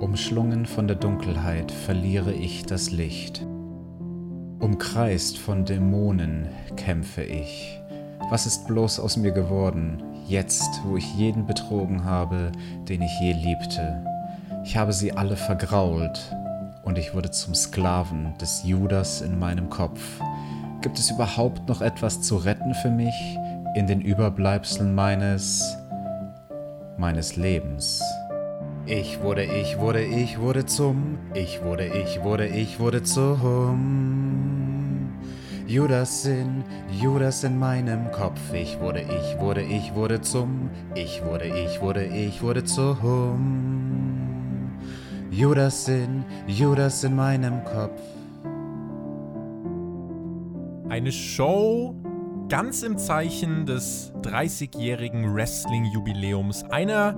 [0.00, 3.46] Umschlungen von der Dunkelheit verliere ich das Licht.
[4.58, 7.80] Umkreist von Dämonen kämpfe ich.
[8.30, 12.52] Was ist bloß aus mir geworden, jetzt, wo ich jeden betrogen habe,
[12.88, 14.04] den ich je liebte?
[14.64, 16.34] Ich habe sie alle vergrault
[16.84, 20.00] und ich wurde zum Sklaven des Judas in meinem Kopf.
[20.80, 23.14] Gibt es überhaupt noch etwas zu retten für mich
[23.74, 25.76] in den Überbleibseln meines
[26.96, 28.02] meines Lebens?
[28.86, 34.42] Ich wurde, ich wurde, ich wurde zum, ich wurde, ich wurde, ich wurde zum
[35.68, 38.40] Judas in, Judas in meinem Kopf.
[38.52, 43.92] Ich wurde, ich wurde, ich wurde zum, ich wurde, ich wurde, ich wurde zum
[45.30, 48.00] Judas in, Judas in meinem Kopf.
[50.88, 51.94] Eine Show
[52.48, 56.64] ganz im Zeichen des 30-jährigen Wrestling-Jubiläums.
[56.64, 57.14] Einer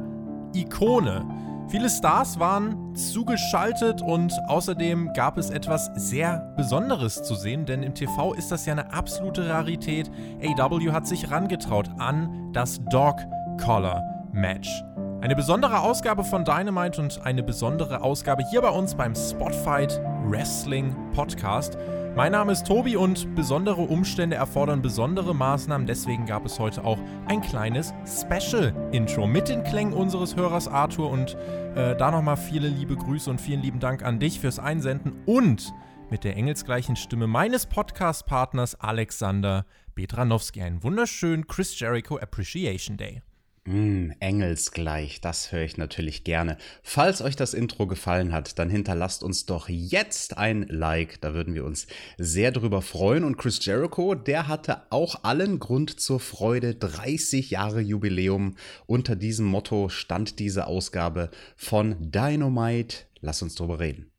[0.54, 1.24] Ikone
[1.68, 7.94] Viele Stars waren zugeschaltet und außerdem gab es etwas sehr Besonderes zu sehen, denn im
[7.94, 10.10] TV ist das ja eine absolute Rarität.
[10.42, 13.16] AW hat sich rangetraut an das Dog
[13.60, 14.84] Collar Match.
[15.20, 20.94] Eine besondere Ausgabe von Dynamite und eine besondere Ausgabe hier bei uns beim Spotfight Wrestling
[21.14, 21.78] Podcast.
[22.16, 25.84] Mein Name ist Tobi und besondere Umstände erfordern besondere Maßnahmen.
[25.84, 31.10] Deswegen gab es heute auch ein kleines Special-Intro mit den Klängen unseres Hörers Arthur.
[31.10, 31.36] Und
[31.74, 35.74] äh, da nochmal viele liebe Grüße und vielen lieben Dank an dich fürs Einsenden und
[36.08, 40.62] mit der engelsgleichen Stimme meines Podcast-Partners Alexander Betranowski.
[40.62, 43.22] Einen wunderschönen Chris Jericho Appreciation Day.
[43.66, 46.58] Mm, engelsgleich, das höre ich natürlich gerne.
[46.82, 51.54] Falls euch das Intro gefallen hat, dann hinterlasst uns doch jetzt ein Like, da würden
[51.54, 51.86] wir uns
[52.18, 53.24] sehr drüber freuen.
[53.24, 56.74] Und Chris Jericho, der hatte auch allen Grund zur Freude.
[56.74, 58.56] 30 Jahre Jubiläum.
[58.86, 63.06] Unter diesem Motto stand diese Ausgabe von Dynamite.
[63.22, 64.13] Lass uns drüber reden.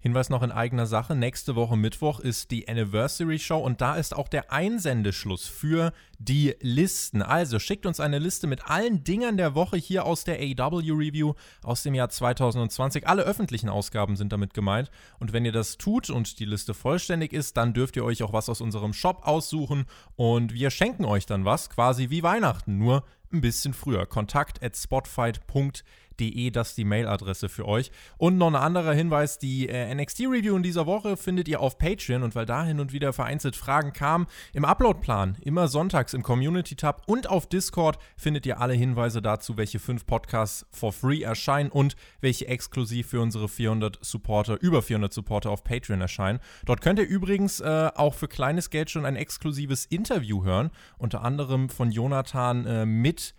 [0.00, 4.14] Hinweis noch in eigener Sache, nächste Woche Mittwoch ist die Anniversary Show und da ist
[4.14, 7.20] auch der Einsendeschluss für die Listen.
[7.20, 11.34] Also schickt uns eine Liste mit allen Dingern der Woche hier aus der AW Review
[11.64, 13.08] aus dem Jahr 2020.
[13.08, 14.92] Alle öffentlichen Ausgaben sind damit gemeint.
[15.18, 18.32] Und wenn ihr das tut und die Liste vollständig ist, dann dürft ihr euch auch
[18.32, 23.02] was aus unserem Shop aussuchen und wir schenken euch dann was, quasi wie Weihnachten, nur
[23.32, 24.06] ein bisschen früher.
[24.06, 25.82] Kontakt at spotfight.de
[26.18, 27.90] nxt.de, das ist die Mailadresse für euch.
[28.16, 32.22] Und noch ein anderer Hinweis, die äh, NXT-Review in dieser Woche findet ihr auf Patreon
[32.22, 37.02] und weil da hin und wieder vereinzelt Fragen kamen, im Uploadplan, immer sonntags im Community-Tab
[37.06, 41.96] und auf Discord findet ihr alle Hinweise dazu, welche fünf Podcasts for free erscheinen und
[42.20, 46.40] welche exklusiv für unsere 400 Supporter, über 400 Supporter auf Patreon erscheinen.
[46.66, 51.22] Dort könnt ihr übrigens äh, auch für kleines Geld schon ein exklusives Interview hören, unter
[51.22, 53.34] anderem von Jonathan äh, mit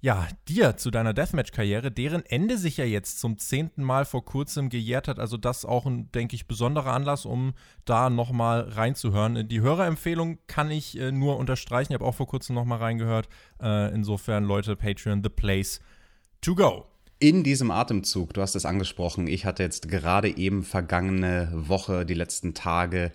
[0.00, 4.68] ja, dir zu deiner Deathmatch-Karriere, deren Ende sich ja jetzt zum zehnten Mal vor kurzem
[4.68, 5.18] gejährt hat.
[5.18, 7.54] Also das auch ein, denke ich, besonderer Anlass, um
[7.84, 9.48] da nochmal reinzuhören.
[9.48, 11.92] Die Hörerempfehlung kann ich äh, nur unterstreichen.
[11.92, 13.28] Ich habe auch vor kurzem nochmal reingehört.
[13.60, 15.80] Äh, insofern, Leute, Patreon, the place
[16.42, 16.86] to go.
[17.20, 22.14] In diesem Atemzug, du hast es angesprochen, ich hatte jetzt gerade eben vergangene Woche, die
[22.14, 23.10] letzten Tage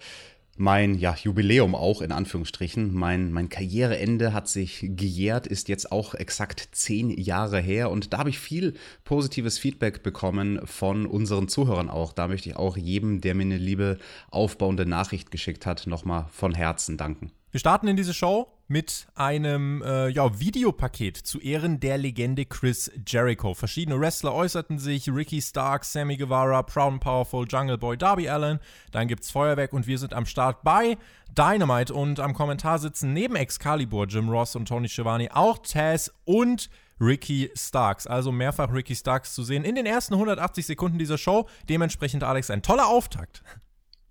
[0.55, 2.93] mein ja, Jubiläum auch in Anführungsstrichen.
[2.93, 8.19] Mein, mein Karriereende hat sich gejährt, ist jetzt auch exakt zehn Jahre her und da
[8.19, 12.13] habe ich viel positives Feedback bekommen von unseren Zuhörern auch.
[12.13, 13.97] Da möchte ich auch jedem, der mir eine liebe
[14.29, 17.31] aufbauende Nachricht geschickt hat, nochmal von Herzen danken.
[17.51, 22.91] Wir starten in diese Show mit einem äh, ja, Videopaket zu Ehren der Legende Chris
[23.05, 23.53] Jericho.
[23.53, 28.59] Verschiedene Wrestler äußerten sich: Ricky Stark, Sammy Guevara, Proud and Powerful, Jungle Boy, Darby Allen.
[28.91, 30.97] Dann gibt's Feuerwerk und wir sind am Start bei
[31.37, 36.69] Dynamite und am Kommentar sitzen neben Excalibur, Jim Ross und Tony Schiavone auch Taz und
[36.99, 38.07] Ricky Starks.
[38.07, 41.47] Also mehrfach Ricky Starks zu sehen in den ersten 180 Sekunden dieser Show.
[41.69, 43.43] Dementsprechend, Alex, ein toller Auftakt.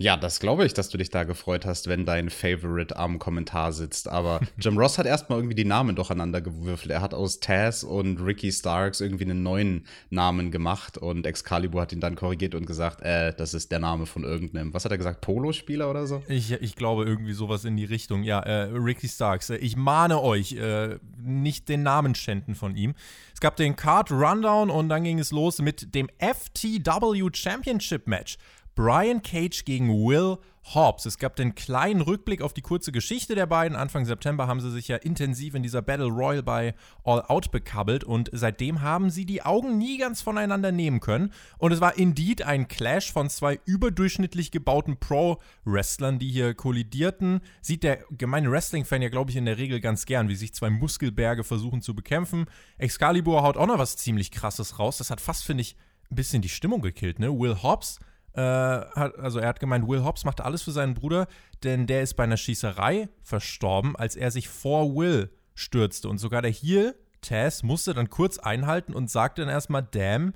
[0.03, 3.73] Ja, das glaube ich, dass du dich da gefreut hast, wenn dein Favorite am Kommentar
[3.73, 4.09] sitzt.
[4.09, 6.91] Aber Jim Ross hat erstmal irgendwie die Namen durcheinander gewürfelt.
[6.91, 11.93] Er hat aus Taz und Ricky Starks irgendwie einen neuen Namen gemacht und Excalibur hat
[11.93, 14.99] ihn dann korrigiert und gesagt, äh, das ist der Name von irgendeinem, was hat er
[14.99, 16.21] gesagt, Polospieler oder so?
[16.27, 18.25] Ich, ich glaube irgendwie sowas in die Richtung.
[18.25, 19.51] Ja, äh, Ricky Starks.
[19.51, 22.95] Äh, ich mahne euch, äh, nicht den Namen schänden von ihm.
[23.35, 28.37] Es gab den Card Rundown und dann ging es los mit dem FTW Championship Match.
[28.75, 30.39] Brian Cage gegen Will
[30.75, 31.07] Hobbs.
[31.07, 33.77] Es gab den kleinen Rückblick auf die kurze Geschichte der beiden.
[33.77, 36.75] Anfang September haben sie sich ja intensiv in dieser Battle Royal bei
[37.05, 41.33] All Out bekabbelt und seitdem haben sie die Augen nie ganz voneinander nehmen können.
[41.59, 47.41] Und es war indeed ein Clash von zwei überdurchschnittlich gebauten Pro-Wrestlern, die hier kollidierten.
[47.61, 50.71] Sieht der gemeine Wrestling-Fan ja, glaube ich, in der Regel ganz gern, wie sich zwei
[50.71, 52.47] Muskelberge versuchen zu bekämpfen.
[52.79, 54.99] Excalibur haut auch noch was ziemlich krasses raus.
[54.99, 55.77] Das hat fast, finde ich,
[56.11, 57.37] ein bisschen die Stimmung gekillt, ne?
[57.37, 57.99] Will Hobbs,
[58.35, 61.27] äh, hat, also er hat gemeint, Will Hobbs macht alles für seinen Bruder,
[61.63, 66.09] denn der ist bei einer Schießerei verstorben, als er sich vor Will stürzte.
[66.09, 70.33] Und sogar der Heel, Taz, musste dann kurz einhalten und sagte dann erstmal, damn,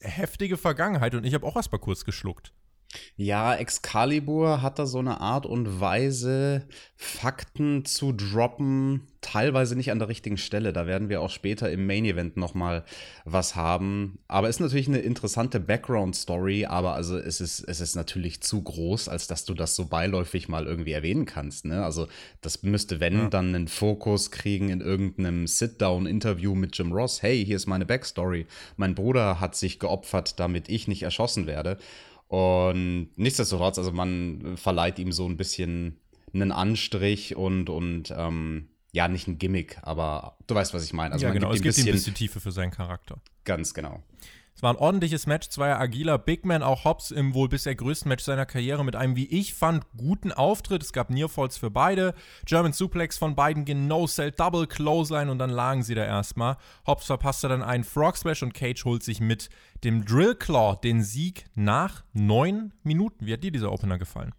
[0.00, 1.14] heftige Vergangenheit.
[1.14, 2.52] Und ich habe auch erstmal kurz geschluckt.
[3.16, 9.98] Ja, Excalibur hat da so eine Art und Weise, Fakten zu droppen, teilweise nicht an
[9.98, 10.72] der richtigen Stelle.
[10.72, 12.84] Da werden wir auch später im Main Event nochmal
[13.24, 14.18] was haben.
[14.28, 19.08] Aber ist natürlich eine interessante Background-Story, aber also es ist, es ist natürlich zu groß,
[19.08, 21.64] als dass du das so beiläufig mal irgendwie erwähnen kannst.
[21.64, 21.84] Ne?
[21.84, 22.06] Also
[22.40, 23.28] das müsste, wenn, ja.
[23.28, 27.22] dann einen Fokus kriegen in irgendeinem Sit-Down-Interview mit Jim Ross.
[27.22, 28.46] Hey, hier ist meine Backstory.
[28.76, 31.78] Mein Bruder hat sich geopfert, damit ich nicht erschossen werde.
[32.34, 36.00] Und nichtsdestotrotz, also man verleiht ihm so ein bisschen
[36.32, 41.12] einen Anstrich und, und ähm, ja, nicht ein Gimmick, aber du weißt, was ich meine.
[41.12, 43.20] Also ja, genau, gibt es gibt ihm ein bisschen Tiefe für seinen Charakter.
[43.44, 44.02] Ganz genau.
[44.56, 48.08] Es war ein ordentliches Match zweier agiler Big Men, auch Hobbs im wohl bisher größten
[48.08, 50.82] Match seiner Karriere mit einem, wie ich fand, guten Auftritt.
[50.82, 52.14] Es gab Nearfalls für beide,
[52.46, 56.56] German Suplex von beiden, genau Cell Double Clothesline und dann lagen sie da erstmal.
[56.86, 59.50] Hobbs verpasste dann einen Frog Smash und Cage holt sich mit
[59.82, 63.26] dem Drill Claw den Sieg nach neun Minuten.
[63.26, 64.34] Wie hat dir dieser Opener gefallen?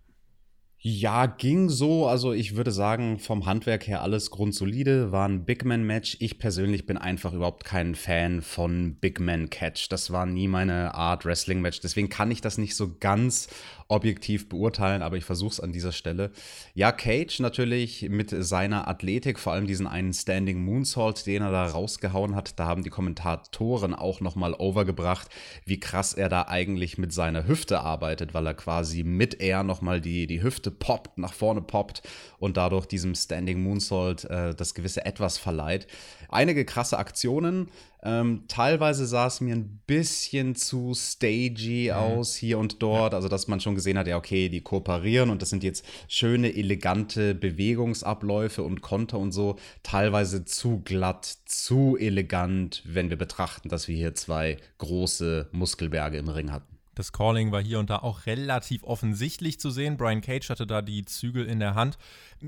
[0.88, 2.06] Ja, ging so.
[2.06, 5.12] Also ich würde sagen, vom Handwerk her alles grundsolide.
[5.12, 6.16] War ein Big Man Match.
[6.20, 9.88] Ich persönlich bin einfach überhaupt kein Fan von Big Man Catch.
[9.90, 11.80] Das war nie meine Art Wrestling Match.
[11.80, 13.48] Deswegen kann ich das nicht so ganz
[13.88, 16.32] objektiv beurteilen, aber ich versuche es an dieser Stelle.
[16.74, 21.68] Ja, Cage natürlich mit seiner Athletik, vor allem diesen einen Standing Moonsault, den er da
[21.68, 22.60] rausgehauen hat.
[22.60, 25.30] Da haben die Kommentatoren auch nochmal overgebracht,
[25.66, 30.02] wie krass er da eigentlich mit seiner Hüfte arbeitet, weil er quasi mit er nochmal
[30.02, 32.02] die, die Hüfte poppt, nach vorne poppt
[32.40, 35.86] und dadurch diesem Standing Moonsault äh, das gewisse Etwas verleiht.
[36.30, 37.70] Einige krasse Aktionen,
[38.06, 41.98] ähm, teilweise sah es mir ein bisschen zu stagey mhm.
[41.98, 43.14] aus hier und dort.
[43.14, 43.18] Ja.
[43.18, 46.56] Also, dass man schon gesehen hat, ja, okay, die kooperieren und das sind jetzt schöne,
[46.56, 49.58] elegante Bewegungsabläufe und Konter und so.
[49.82, 56.30] Teilweise zu glatt, zu elegant, wenn wir betrachten, dass wir hier zwei große Muskelberge im
[56.30, 56.75] Ring hatten.
[56.96, 59.98] Das Calling war hier und da auch relativ offensichtlich zu sehen.
[59.98, 61.98] Brian Cage hatte da die Zügel in der Hand.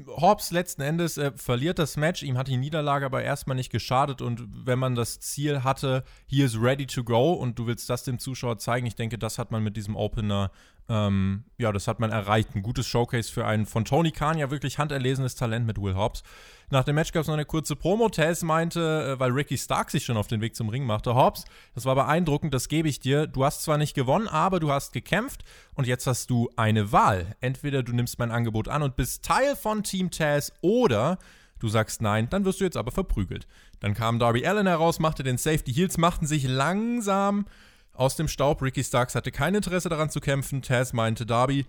[0.08, 2.24] Hobbs letzten Endes äh, verliert das Match.
[2.24, 4.22] Ihm hat die Niederlage aber erstmal nicht geschadet.
[4.22, 8.04] Und wenn man das Ziel hatte, hier ist ready to go und du willst das
[8.04, 10.52] dem Zuschauer zeigen, ich denke, das hat man mit diesem Opener
[10.90, 12.56] ähm, ja, das hat man erreicht.
[12.56, 16.24] Ein gutes Showcase für ein von Tony Khan ja wirklich handerlesenes Talent mit Will Hobbs.
[16.70, 18.10] Nach dem Match gab es noch eine kurze Promo.
[18.10, 21.46] Tess meinte, äh, weil Ricky Stark sich schon auf den Weg zum Ring machte, Hobbs,
[21.74, 23.26] das war beeindruckend, das gebe ich dir.
[23.26, 27.38] Du hast zwar nicht gewonnen, aber du hast gekämpft und jetzt hast du eine Wahl.
[27.40, 31.20] Entweder du nimmst mein Angebot an und bist Teil von Team Taz oder
[31.60, 33.48] du sagst nein, dann wirst du jetzt aber verprügelt.
[33.80, 35.60] Dann kam Darby Allen heraus, machte den Safe.
[35.60, 37.46] Die Heels machten sich langsam
[37.94, 38.62] aus dem Staub.
[38.62, 40.62] Ricky Starks hatte kein Interesse daran zu kämpfen.
[40.62, 41.66] Taz meinte, Darby,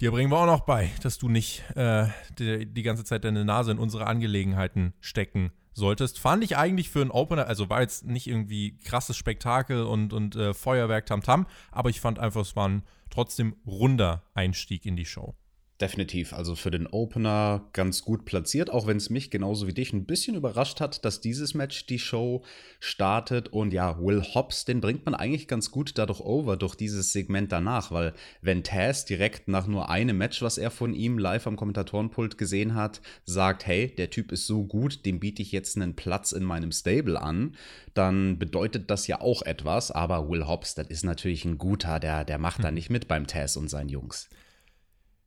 [0.00, 2.06] dir bringen wir auch noch bei, dass du nicht äh,
[2.38, 6.18] die, die, ganze Zeit deine Nase in unsere Angelegenheiten stecken solltest.
[6.18, 10.36] Fand ich eigentlich für einen Opener, also war jetzt nicht irgendwie krasses Spektakel und, und
[10.36, 15.04] äh, Feuerwerk tamtam, aber ich fand einfach, es war ein trotzdem runder Einstieg in die
[15.04, 15.34] Show.
[15.80, 19.94] Definitiv, also für den Opener ganz gut platziert, auch wenn es mich genauso wie dich
[19.94, 22.44] ein bisschen überrascht hat, dass dieses Match die Show
[22.80, 23.48] startet.
[23.48, 27.50] Und ja, Will Hobbs, den bringt man eigentlich ganz gut dadurch over, durch dieses Segment
[27.50, 28.12] danach, weil
[28.42, 32.74] wenn Taz direkt nach nur einem Match, was er von ihm live am Kommentatorenpult gesehen
[32.74, 36.44] hat, sagt, hey, der Typ ist so gut, dem biete ich jetzt einen Platz in
[36.44, 37.56] meinem Stable an,
[37.94, 39.90] dann bedeutet das ja auch etwas.
[39.90, 42.64] Aber Will Hobbs, das ist natürlich ein guter, der, der macht hm.
[42.64, 44.28] da nicht mit beim Taz und seinen Jungs.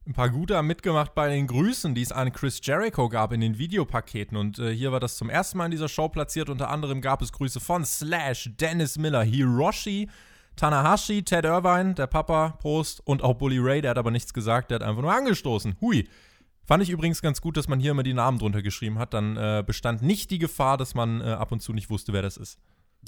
[0.06, 3.40] Ein paar gute haben mitgemacht bei den Grüßen, die es an Chris Jericho gab in
[3.40, 4.36] den Videopaketen.
[4.36, 6.50] Und äh, hier war das zum ersten Mal in dieser Show platziert.
[6.50, 10.10] Unter anderem gab es Grüße von Slash, Dennis Miller, Hiroshi,
[10.58, 13.82] Tanahashi, Ted Irvine, der Papa, Prost und auch Bully Ray.
[13.82, 15.78] Der hat aber nichts gesagt, der hat einfach nur angestoßen.
[15.80, 16.10] Hui.
[16.66, 19.14] Fand ich übrigens ganz gut, dass man hier immer die Namen drunter geschrieben hat.
[19.14, 22.22] Dann äh, bestand nicht die Gefahr, dass man äh, ab und zu nicht wusste, wer
[22.22, 22.60] das ist.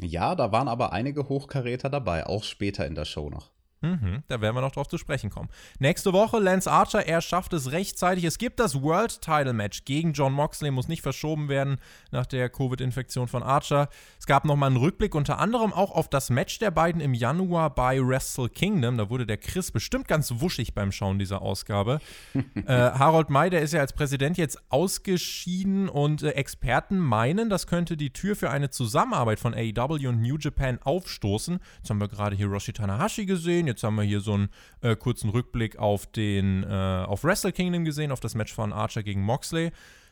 [0.01, 3.51] Ja, da waren aber einige Hochkaräter dabei, auch später in der Show noch.
[3.81, 5.49] Mhm, da werden wir noch drauf zu sprechen kommen.
[5.79, 8.23] Nächste Woche Lance Archer, er schafft es rechtzeitig.
[8.23, 11.77] Es gibt das World Title Match gegen John Moxley, muss nicht verschoben werden
[12.11, 13.89] nach der Covid-Infektion von Archer.
[14.19, 17.69] Es gab nochmal einen Rückblick unter anderem auch auf das Match der beiden im Januar
[17.69, 18.97] bei Wrestle Kingdom.
[18.97, 21.99] Da wurde der Chris bestimmt ganz wuschig beim Schauen dieser Ausgabe.
[22.33, 27.67] äh, Harold May, der ist ja als Präsident jetzt ausgeschieden und äh, Experten meinen, das
[27.67, 31.59] könnte die Tür für eine Zusammenarbeit von AEW und New Japan aufstoßen.
[31.77, 34.49] Jetzt haben wir gerade Hiroshi Tanahashi gesehen, Jetzt haben wir hier so einen
[34.81, 39.03] äh, kurzen Rückblick auf den äh, auf Wrestle Kingdom gesehen, auf das Match von Archer
[39.03, 39.71] gegen Moxley.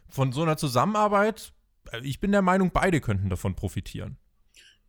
[0.10, 1.53] Von so einer Zusammenarbeit,
[1.91, 4.17] äh, ich bin der Meinung, beide könnten davon profitieren.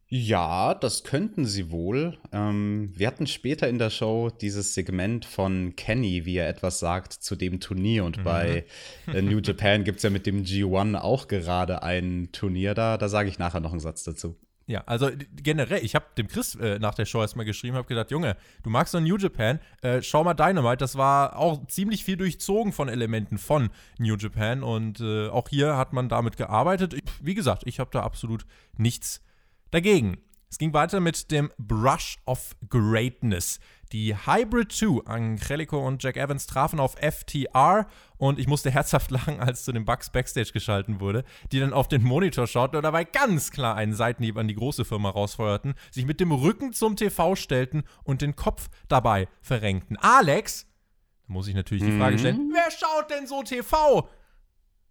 [0.09, 2.19] Ja, das könnten sie wohl.
[2.31, 7.15] Ähm, wir hatten später in der Show dieses Segment von Kenny, wie er etwas sagt
[7.15, 8.05] zu dem Turnier.
[8.05, 8.23] Und mhm.
[8.23, 8.65] bei
[9.07, 12.99] äh, New Japan gibt es ja mit dem G1 auch gerade ein Turnier da.
[12.99, 14.37] Da sage ich nachher noch einen Satz dazu.
[14.67, 18.11] Ja, also generell, ich habe dem Chris äh, nach der Show erstmal geschrieben, habe gedacht,
[18.11, 22.17] Junge, du magst doch New Japan, äh, schau mal Dynamite, das war auch ziemlich viel
[22.17, 23.69] durchzogen von Elementen von
[23.99, 26.97] New Japan und äh, auch hier hat man damit gearbeitet.
[27.21, 28.47] Wie gesagt, ich habe da absolut
[28.79, 29.21] nichts
[29.71, 30.17] dagegen.
[30.51, 33.59] Es ging weiter mit dem Brush of Greatness.
[33.95, 37.87] Die Hybrid 2, Angelico und Jack Evans trafen auf FTR
[38.17, 41.23] und ich musste herzhaft lachen, als zu den Bugs Backstage geschalten wurde,
[41.53, 44.85] die dann auf den Monitor schauten und dabei ganz klar einen Seitenhieb an die große
[44.85, 49.97] Firma rausfeuerten, sich mit dem Rücken zum TV stellten und den Kopf dabei verrenkten.
[49.97, 50.67] Alex,
[51.29, 52.53] da muss ich natürlich die Frage stellen, mhm.
[52.53, 54.09] wer schaut denn so TV?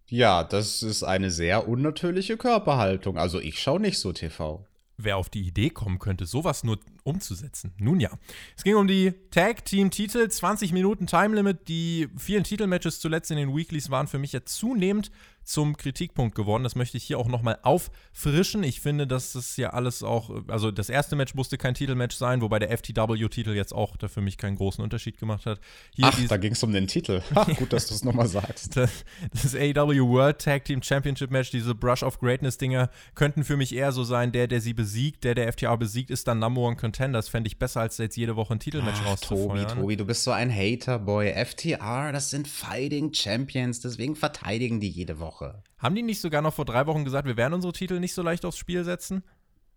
[0.06, 3.18] Ja, das ist eine sehr unnatürliche Körperhaltung.
[3.18, 4.64] Also ich schaue nicht so TV
[4.96, 7.72] wer auf die Idee kommen könnte, sowas nur umzusetzen.
[7.78, 8.10] Nun ja.
[8.56, 11.68] Es ging um die Tag Team Titel, 20 Minuten Time Limit.
[11.68, 15.10] Die vielen Titelmatches zuletzt in den Weeklies waren für mich ja zunehmend
[15.44, 16.64] zum Kritikpunkt geworden.
[16.64, 18.62] Das möchte ich hier auch nochmal auffrischen.
[18.62, 22.40] Ich finde, dass das ja alles auch, also das erste Match musste kein Titelmatch sein,
[22.40, 25.60] wobei der FTW-Titel jetzt auch da für mich keinen großen Unterschied gemacht hat.
[25.94, 27.22] Hier Ach, da ging es um den Titel.
[27.34, 28.74] Ach, gut, dass du es nochmal sagst.
[28.84, 33.74] Das, das AEW World Tag Team Championship Match, diese Brush of Greatness-Dinger, könnten für mich
[33.74, 36.76] eher so sein, der, der sie besiegt, der, der FTR besiegt, ist dann Number One
[36.76, 37.18] Contender.
[37.18, 40.24] Das fände ich besser, als jetzt jede Woche ein Titelmatch Ach, Tobi, Tobi, du bist
[40.24, 41.32] so ein Hater-Boy.
[41.44, 45.33] FTR, das sind Fighting Champions, deswegen verteidigen die jede Woche.
[45.34, 45.62] Woche.
[45.78, 48.22] Haben die nicht sogar noch vor drei Wochen gesagt, wir werden unsere Titel nicht so
[48.22, 49.24] leicht aufs Spiel setzen?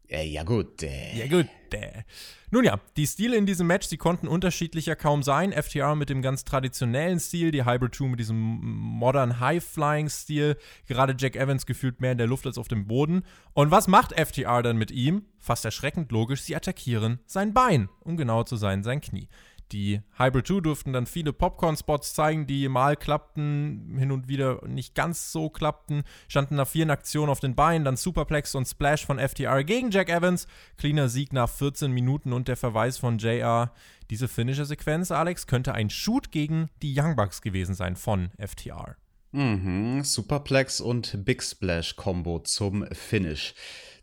[0.10, 0.84] Ja, gut.
[0.84, 1.18] Äh.
[1.18, 1.50] Ja, gut.
[1.72, 2.04] Äh.
[2.50, 5.52] Nun ja, die Stile in diesem Match, sie konnten unterschiedlicher kaum sein.
[5.52, 10.56] FTR mit dem ganz traditionellen Stil, die Hybrid 2 mit diesem modern High-Flying-Stil.
[10.86, 13.24] Gerade Jack Evans gefühlt mehr in der Luft als auf dem Boden.
[13.54, 15.26] Und was macht FTR dann mit ihm?
[15.40, 19.28] Fast erschreckend logisch, sie attackieren sein Bein, um genauer zu sein, sein Knie.
[19.72, 24.96] Die Hybrid 2 durften dann viele Popcorn-Spots zeigen, die mal klappten, hin und wieder nicht
[24.96, 26.04] ganz so klappten.
[26.28, 30.10] Standen nach vielen Aktionen auf den Beinen, dann Superplex und Splash von FTR gegen Jack
[30.10, 30.48] Evans.
[30.78, 33.74] Cleaner Sieg nach 14 Minuten und der Verweis von JR.
[34.10, 38.96] Diese Finisher-Sequenz, Alex, könnte ein Shoot gegen die Young Bucks gewesen sein von FTR.
[39.34, 43.54] Mhm, Superplex und Big Splash Combo zum Finish.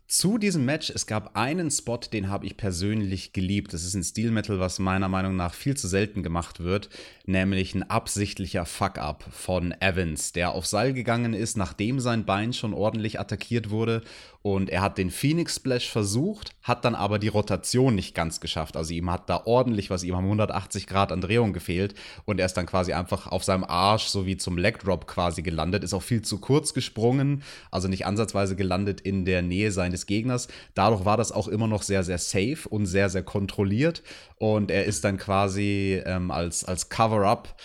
[0.07, 3.73] Zu diesem Match, es gab einen Spot, den habe ich persönlich geliebt.
[3.73, 6.89] Das ist ein Steel Metal, was meiner Meinung nach viel zu selten gemacht wird,
[7.25, 12.75] nämlich ein absichtlicher Fuck-up von Evans, der auf Seil gegangen ist, nachdem sein Bein schon
[12.75, 14.03] ordentlich attackiert wurde
[14.45, 18.77] und er hat den Phoenix Splash versucht, hat dann aber die Rotation nicht ganz geschafft.
[18.77, 21.95] Also ihm hat da ordentlich, was ihm haben 180 Grad an Drehung gefehlt.
[22.25, 25.83] Und er ist dann quasi einfach auf seinem Arsch sowie zum Leg Drop quasi gelandet.
[25.83, 30.47] Ist auch viel zu kurz gesprungen, also nicht ansatzweise gelandet in der Nähe seines Gegners.
[30.75, 34.03] Dadurch war das auch immer noch sehr, sehr safe und sehr, sehr kontrolliert.
[34.37, 37.55] Und er ist dann quasi ähm, als, als Cover-up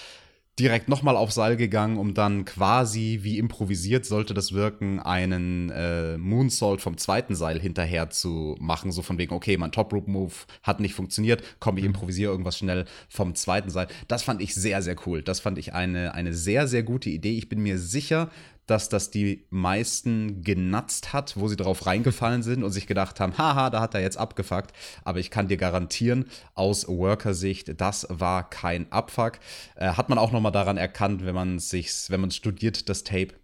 [0.61, 6.19] direkt nochmal auf Seil gegangen, um dann quasi, wie improvisiert sollte das wirken, einen äh,
[6.19, 8.93] Moonsault vom zweiten Seil hinterher zu machen.
[8.93, 11.91] So von wegen, okay, mein Top-Rope-Move hat nicht funktioniert, komm, ich mhm.
[11.91, 13.89] improvisiere irgendwas schnell vom zweiten Seil.
[14.07, 15.23] Das fand ich sehr, sehr cool.
[15.23, 17.37] Das fand ich eine, eine sehr, sehr gute Idee.
[17.37, 18.31] Ich bin mir sicher,
[18.71, 23.37] dass das die meisten genatzt hat, wo sie drauf reingefallen sind und sich gedacht haben,
[23.37, 24.73] haha, da hat er jetzt abgefuckt.
[25.05, 29.41] Aber ich kann dir garantieren, aus Worker-Sicht, das war kein Abfuck.
[29.75, 33.03] Äh, hat man auch noch mal daran erkannt, wenn man sich, wenn man studiert das
[33.03, 33.35] Tape,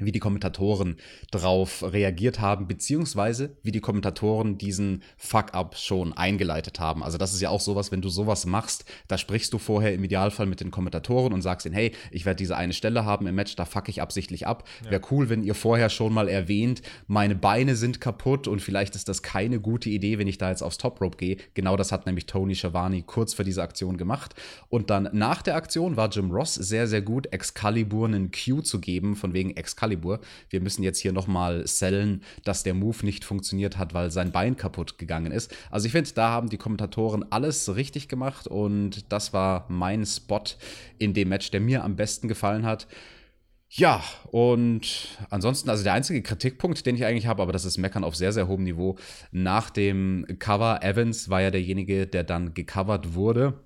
[0.00, 0.96] wie die Kommentatoren
[1.30, 7.02] drauf reagiert haben, beziehungsweise wie die Kommentatoren diesen Fuck-up schon eingeleitet haben.
[7.02, 10.04] Also das ist ja auch sowas, wenn du sowas machst, da sprichst du vorher im
[10.04, 13.34] Idealfall mit den Kommentatoren und sagst ihnen, hey, ich werde diese eine Stelle haben im
[13.34, 14.68] Match, da fuck ich absichtlich ab.
[14.84, 14.92] Ja.
[14.92, 19.08] Wäre cool, wenn ihr vorher schon mal erwähnt, meine Beine sind kaputt und vielleicht ist
[19.08, 21.36] das keine gute Idee, wenn ich da jetzt aufs Top Rope gehe.
[21.54, 24.34] Genau das hat nämlich Tony Schiavone kurz für diese Aktion gemacht.
[24.68, 28.80] Und dann nach der Aktion war Jim Ross sehr, sehr gut, Excalibur einen Cue zu
[28.80, 30.20] geben, von wegen Excalibur Excalibur.
[30.48, 34.56] Wir müssen jetzt hier nochmal sellen, dass der Move nicht funktioniert hat, weil sein Bein
[34.56, 35.54] kaputt gegangen ist.
[35.70, 40.42] Also ich finde, da haben die Kommentatoren alles richtig gemacht und das war mein Spot
[40.98, 42.86] in dem Match, der mir am besten gefallen hat.
[43.72, 48.02] Ja, und ansonsten, also der einzige Kritikpunkt, den ich eigentlich habe, aber das ist Meckern
[48.02, 48.96] auf sehr, sehr hohem Niveau.
[49.30, 53.60] Nach dem Cover, Evans war ja derjenige, der dann gecovert wurde.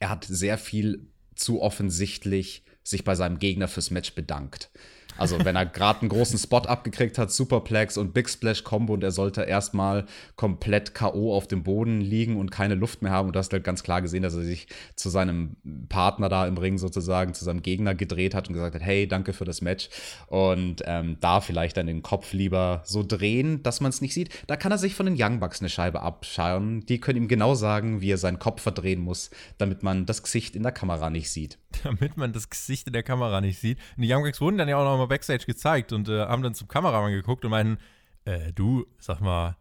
[0.00, 1.06] Er hat sehr viel
[1.36, 4.70] zu offensichtlich sich bei seinem Gegner fürs Match bedankt.
[5.18, 9.04] Also wenn er gerade einen großen Spot abgekriegt hat, Superplex und Big Splash Combo und
[9.04, 11.34] er sollte erstmal komplett K.O.
[11.34, 13.28] auf dem Boden liegen und keine Luft mehr haben.
[13.28, 14.66] Und du hast halt ganz klar gesehen, dass er sich
[14.96, 15.56] zu seinem
[15.88, 19.32] Partner da im Ring sozusagen, zu seinem Gegner gedreht hat und gesagt hat, hey, danke
[19.32, 19.88] für das Match.
[20.26, 24.30] Und ähm, da vielleicht dann den Kopf lieber so drehen, dass man es nicht sieht.
[24.46, 26.84] Da kann er sich von den Young Bucks eine Scheibe abscharren.
[26.86, 30.56] Die können ihm genau sagen, wie er seinen Kopf verdrehen muss, damit man das Gesicht
[30.56, 31.58] in der Kamera nicht sieht.
[31.84, 33.78] Damit man das Gesicht in der Kamera nicht sieht.
[33.96, 36.42] Und die Young Bucks wurden dann ja auch noch mal Backstage gezeigt und äh, haben
[36.42, 37.78] dann zum Kameramann geguckt und meinten,
[38.24, 39.56] äh, du, sag mal,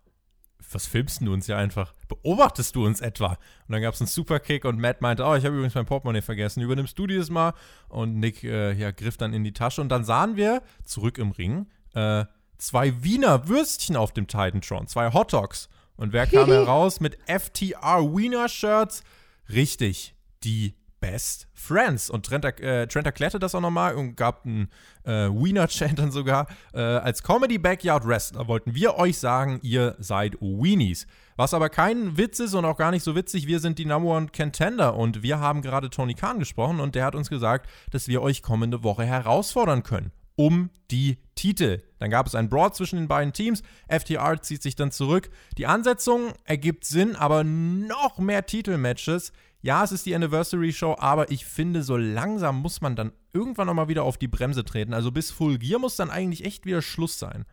[0.72, 1.94] was filmst du uns ja einfach?
[2.08, 3.30] Beobachtest du uns etwa?
[3.68, 6.22] Und dann gab es einen Superkick und Matt meinte, oh, ich habe übrigens mein Portemonnaie
[6.22, 7.54] vergessen, übernimmst du dieses Mal?
[7.90, 11.32] Und Nick äh, ja, griff dann in die Tasche und dann sahen wir zurück im
[11.32, 12.26] Ring äh,
[12.58, 15.70] zwei Wiener Würstchen auf dem Titantron, zwei Hot Dogs.
[15.96, 19.04] Und wer kam heraus mit FTR Wiener Shirts?
[19.50, 22.10] Richtig, die Best Friends.
[22.10, 24.70] Und Trent, äh, Trent erklärte das auch nochmal und gab einen
[25.04, 26.48] äh, Wiener-Chant dann sogar.
[26.74, 31.08] Äh, als Comedy Backyard Wrestler wollten wir euch sagen, ihr seid Weenies.
[31.36, 34.10] Was aber kein Witz ist und auch gar nicht so witzig, wir sind die Number
[34.10, 38.08] One Contender und wir haben gerade Tony Khan gesprochen und der hat uns gesagt, dass
[38.08, 41.84] wir euch kommende Woche herausfordern können um die Titel.
[42.00, 43.62] Dann gab es ein Brawl zwischen den beiden Teams.
[43.88, 45.30] FTR zieht sich dann zurück.
[45.58, 49.34] Die Ansetzung ergibt Sinn, aber noch mehr Titelmatches.
[49.62, 53.68] Ja, es ist die Anniversary Show, aber ich finde, so langsam muss man dann irgendwann
[53.68, 54.94] nochmal wieder auf die Bremse treten.
[54.94, 57.46] Also bis Full Gear muss dann eigentlich echt wieder Schluss sein.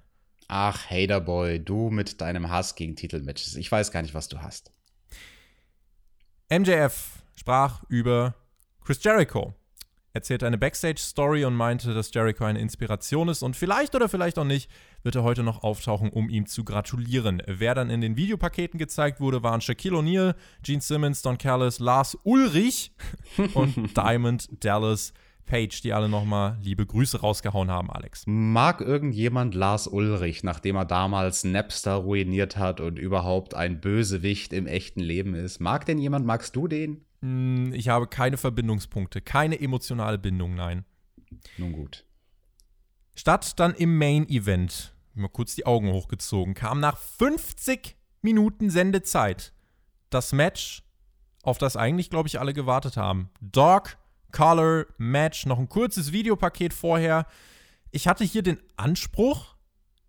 [0.49, 3.57] Ach, Haterboy, du mit deinem Hass gegen Titelmatches.
[3.57, 4.73] Ich weiß gar nicht, was du hast.
[6.51, 8.35] MJF sprach über
[8.83, 9.55] Chris Jericho
[10.19, 14.45] erzählte eine Backstage-Story und meinte, dass Jericho eine Inspiration ist und vielleicht oder vielleicht auch
[14.45, 14.71] nicht,
[15.03, 17.43] wird er heute noch auftauchen, um ihm zu gratulieren.
[17.47, 22.19] Wer dann in den Videopaketen gezeigt wurde, waren Shaquille O'Neal, Gene Simmons, Don Callis, Lars
[22.25, 22.93] Ulrich
[23.55, 25.13] und Diamond Dallas
[25.49, 28.25] Page, die alle nochmal liebe Grüße rausgehauen haben, Alex.
[28.27, 34.67] Mag irgendjemand Lars Ulrich, nachdem er damals Napster ruiniert hat und überhaupt ein Bösewicht im
[34.67, 35.59] echten Leben ist?
[35.59, 37.05] Mag denn jemand, magst du den?
[37.23, 40.85] Hm, ich habe keine Verbindungspunkte, keine emotionale Bindung, nein.
[41.57, 42.05] Nun gut.
[43.19, 49.53] Statt dann im Main Event, mal kurz die Augen hochgezogen, kam nach 50 Minuten Sendezeit
[50.09, 50.85] das Match,
[51.43, 53.29] auf das eigentlich, glaube ich, alle gewartet haben.
[53.41, 53.99] Dog
[54.31, 57.27] Color Match, noch ein kurzes Videopaket vorher.
[57.91, 59.57] Ich hatte hier den Anspruch,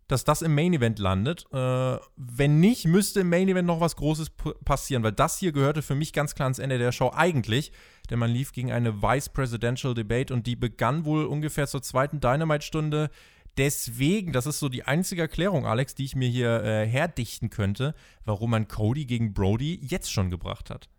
[0.10, 1.46] dass das im Main Event landet.
[1.54, 4.32] Äh, wenn nicht, müsste im Main Event noch was Großes
[4.66, 7.72] passieren, weil das hier gehörte für mich ganz klar ans Ende der Show eigentlich.
[8.10, 12.20] Denn man lief gegen eine Vice Presidential Debate und die begann wohl ungefähr zur zweiten
[12.20, 13.12] Dynamite-Stunde.
[13.58, 17.94] Deswegen, das ist so die einzige Erklärung, Alex, die ich mir hier äh, herdichten könnte,
[18.26, 20.90] warum man Cody gegen Brody jetzt schon gebracht hat.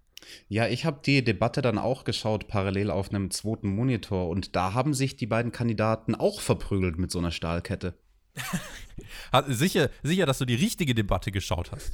[0.46, 4.28] Ja, ich habe die Debatte dann auch geschaut, parallel auf einem zweiten Monitor.
[4.28, 7.94] Und da haben sich die beiden Kandidaten auch verprügelt mit so einer Stahlkette.
[9.48, 11.92] Sicher, sicher, dass du die richtige Debatte geschaut hast.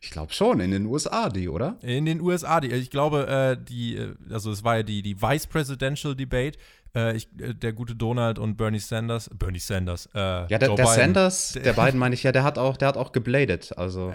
[0.00, 1.76] Ich glaube schon, in den USA die, oder?
[1.82, 2.68] In den USA die.
[2.72, 6.58] Ich glaube, äh, die, äh, also es war ja die, die Vice Presidential Debate.
[6.94, 9.30] Äh, ich, äh, der gute Donald und Bernie Sanders.
[9.34, 10.08] Bernie Sanders.
[10.14, 12.88] Äh, ja, der, der Sanders, der, der beiden meine ich ja, der hat auch, der
[12.88, 13.76] hat auch gebladet.
[13.76, 14.12] Also.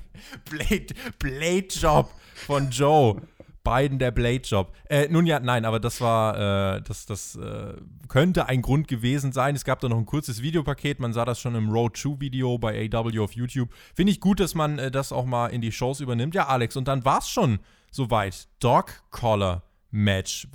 [0.50, 0.86] Blade,
[1.18, 3.22] Blade Job von Joe.
[3.64, 4.72] Biden der Blade-Job.
[4.88, 7.74] Äh, nun ja, nein, aber das war, äh, das, das äh,
[8.08, 9.56] könnte ein Grund gewesen sein.
[9.56, 11.00] Es gab da noch ein kurzes Videopaket.
[11.00, 13.70] Man sah das schon im Road 2-Video bei AW auf YouTube.
[13.94, 16.34] Finde ich gut, dass man äh, das auch mal in die Shows übernimmt.
[16.34, 17.58] Ja, Alex, und dann war es schon
[17.90, 18.48] soweit.
[18.60, 20.48] Dog Collar Match.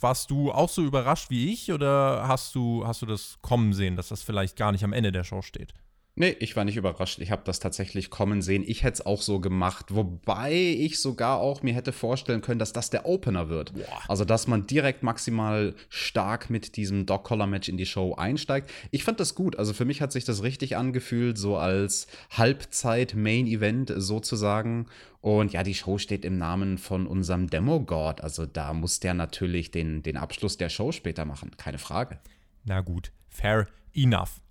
[0.00, 3.96] Warst du auch so überrascht wie ich oder hast du, hast du das kommen sehen,
[3.96, 5.72] dass das vielleicht gar nicht am Ende der Show steht?
[6.20, 7.18] Nee, ich war nicht überrascht.
[7.20, 8.62] Ich habe das tatsächlich kommen sehen.
[8.66, 9.86] Ich hätte es auch so gemacht.
[9.94, 13.72] Wobei ich sogar auch mir hätte vorstellen können, dass das der Opener wird.
[13.72, 14.02] Boah.
[14.06, 18.70] Also, dass man direkt maximal stark mit diesem Dog-Collar-Match in die Show einsteigt.
[18.90, 19.56] Ich fand das gut.
[19.56, 22.06] Also, für mich hat sich das richtig angefühlt, so als
[22.36, 24.88] Halbzeit-Main-Event sozusagen.
[25.22, 28.20] Und ja, die Show steht im Namen von unserem Demo-God.
[28.20, 31.52] Also, da muss der natürlich den, den Abschluss der Show später machen.
[31.56, 32.18] Keine Frage.
[32.66, 34.42] Na gut, fair enough.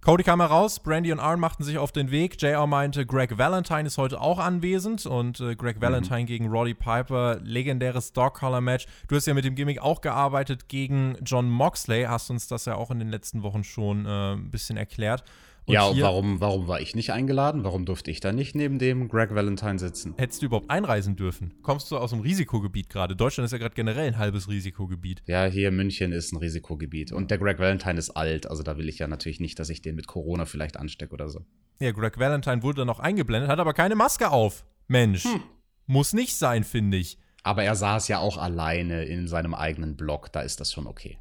[0.00, 2.40] Cody kam heraus, Brandy und Arn machten sich auf den Weg.
[2.40, 5.82] JR meinte, Greg Valentine ist heute auch anwesend und äh, Greg mhm.
[5.82, 8.86] Valentine gegen Roddy Piper, legendäres Dog-Collar-Match.
[9.08, 12.76] Du hast ja mit dem Gimmick auch gearbeitet gegen John Moxley, hast uns das ja
[12.76, 15.24] auch in den letzten Wochen schon äh, ein bisschen erklärt.
[15.68, 17.62] Und ja, und warum, warum war ich nicht eingeladen?
[17.62, 20.14] Warum durfte ich da nicht neben dem Greg Valentine sitzen?
[20.16, 21.52] Hättest du überhaupt einreisen dürfen?
[21.60, 23.14] Kommst du aus einem Risikogebiet gerade?
[23.14, 25.22] Deutschland ist ja gerade generell ein halbes Risikogebiet.
[25.26, 27.12] Ja, hier München ist ein Risikogebiet.
[27.12, 28.48] Und der Greg Valentine ist alt.
[28.48, 31.28] Also da will ich ja natürlich nicht, dass ich den mit Corona vielleicht anstecke oder
[31.28, 31.44] so.
[31.80, 34.64] Ja, Greg Valentine wurde noch eingeblendet, hat aber keine Maske auf.
[34.86, 35.24] Mensch.
[35.24, 35.42] Hm.
[35.86, 37.18] Muss nicht sein, finde ich.
[37.42, 40.32] Aber er saß ja auch alleine in seinem eigenen Blog.
[40.32, 41.18] Da ist das schon okay.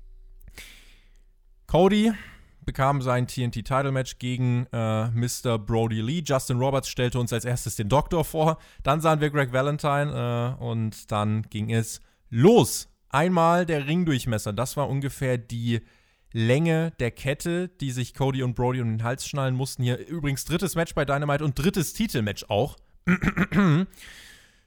[1.67, 2.13] Cody
[2.67, 5.57] bekam sein TNT-Title-Match gegen äh, Mr.
[5.57, 6.21] Brody Lee.
[6.23, 8.59] Justin Roberts stellte uns als erstes den Doktor vor.
[8.83, 12.89] Dann sahen wir Greg Valentine äh, und dann ging es los.
[13.09, 14.53] Einmal der Ringdurchmesser.
[14.53, 15.81] Das war ungefähr die
[16.33, 19.81] Länge der Kette, die sich Cody und Brody um den Hals schnallen mussten.
[19.81, 22.75] Hier übrigens drittes Match bei Dynamite und drittes Titelmatch auch.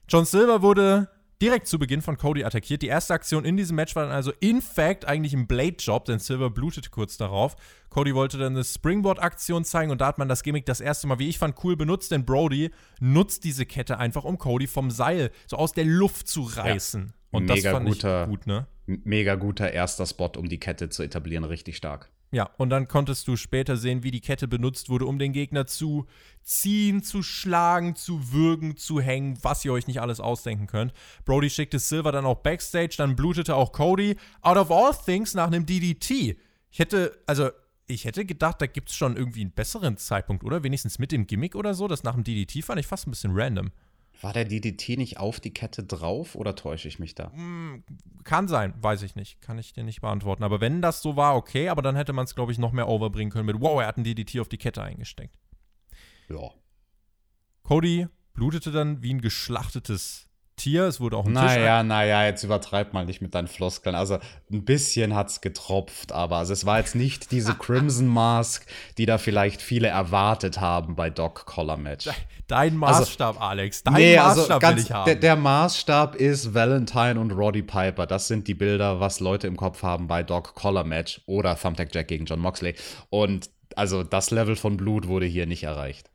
[0.08, 1.08] John Silver wurde
[1.40, 2.82] direkt zu Beginn von Cody attackiert.
[2.82, 6.18] Die erste Aktion in diesem Match war dann also in fact eigentlich ein Blade-Job, denn
[6.18, 7.56] Silver blutete kurz darauf.
[7.88, 11.18] Cody wollte dann eine Springboard-Aktion zeigen und da hat man das Gimmick das erste Mal,
[11.18, 15.30] wie ich fand, cool benutzt, denn Brody nutzt diese Kette einfach, um Cody vom Seil
[15.46, 17.06] so aus der Luft zu reißen.
[17.06, 17.14] Ja.
[17.30, 18.66] Und mega das fand guter, ich gut, ne?
[18.86, 22.10] Mega guter erster Spot, um die Kette zu etablieren, richtig stark.
[22.32, 25.66] Ja, und dann konntest du später sehen, wie die Kette benutzt wurde, um den Gegner
[25.66, 26.06] zu
[26.42, 30.92] ziehen, zu schlagen, zu würgen, zu hängen, was ihr euch nicht alles ausdenken könnt.
[31.24, 34.16] Brody schickte Silver dann auch backstage, dann blutete auch Cody.
[34.42, 36.38] Out of all things nach einem DDT.
[36.70, 37.50] Ich hätte, also,
[37.88, 40.62] ich hätte gedacht, da gibt es schon irgendwie einen besseren Zeitpunkt, oder?
[40.62, 41.88] Wenigstens mit dem Gimmick oder so.
[41.88, 43.72] Das nach dem DDT fand ich fast ein bisschen random.
[44.20, 47.32] War der DDT nicht auf die Kette drauf oder täusche ich mich da?
[47.32, 47.84] Hm,
[48.24, 49.40] kann sein, weiß ich nicht.
[49.40, 50.44] Kann ich dir nicht beantworten.
[50.44, 52.88] Aber wenn das so war, okay, aber dann hätte man es, glaube ich, noch mehr
[52.88, 55.38] overbringen können mit, wow, er hat einen DDT auf die Kette eingesteckt.
[56.28, 56.50] Ja.
[57.62, 60.29] Cody blutete dann wie ein geschlachtetes
[60.60, 60.84] Tier.
[60.84, 61.56] Es wurde auch ein naja, Tisch.
[61.58, 63.94] Naja, naja, jetzt übertreib mal nicht mit deinen Floskeln.
[63.94, 64.18] Also
[64.52, 68.66] ein bisschen hat es getropft, aber also es war jetzt nicht diese Crimson Mask,
[68.98, 72.08] die da vielleicht viele erwartet haben bei Doc Collar Match.
[72.46, 73.82] Dein also, Maßstab, also, Alex.
[73.84, 75.04] Dein nee, also Maßstab also will ich haben.
[75.06, 78.06] Der, der, Maßstab ist Valentine und Roddy Piper.
[78.06, 81.94] Das sind die Bilder, was Leute im Kopf haben bei Doc Collar Match oder Thumbtack
[81.94, 82.74] Jack gegen John Moxley.
[83.08, 86.10] Und also das Level von Blut wurde hier nicht erreicht.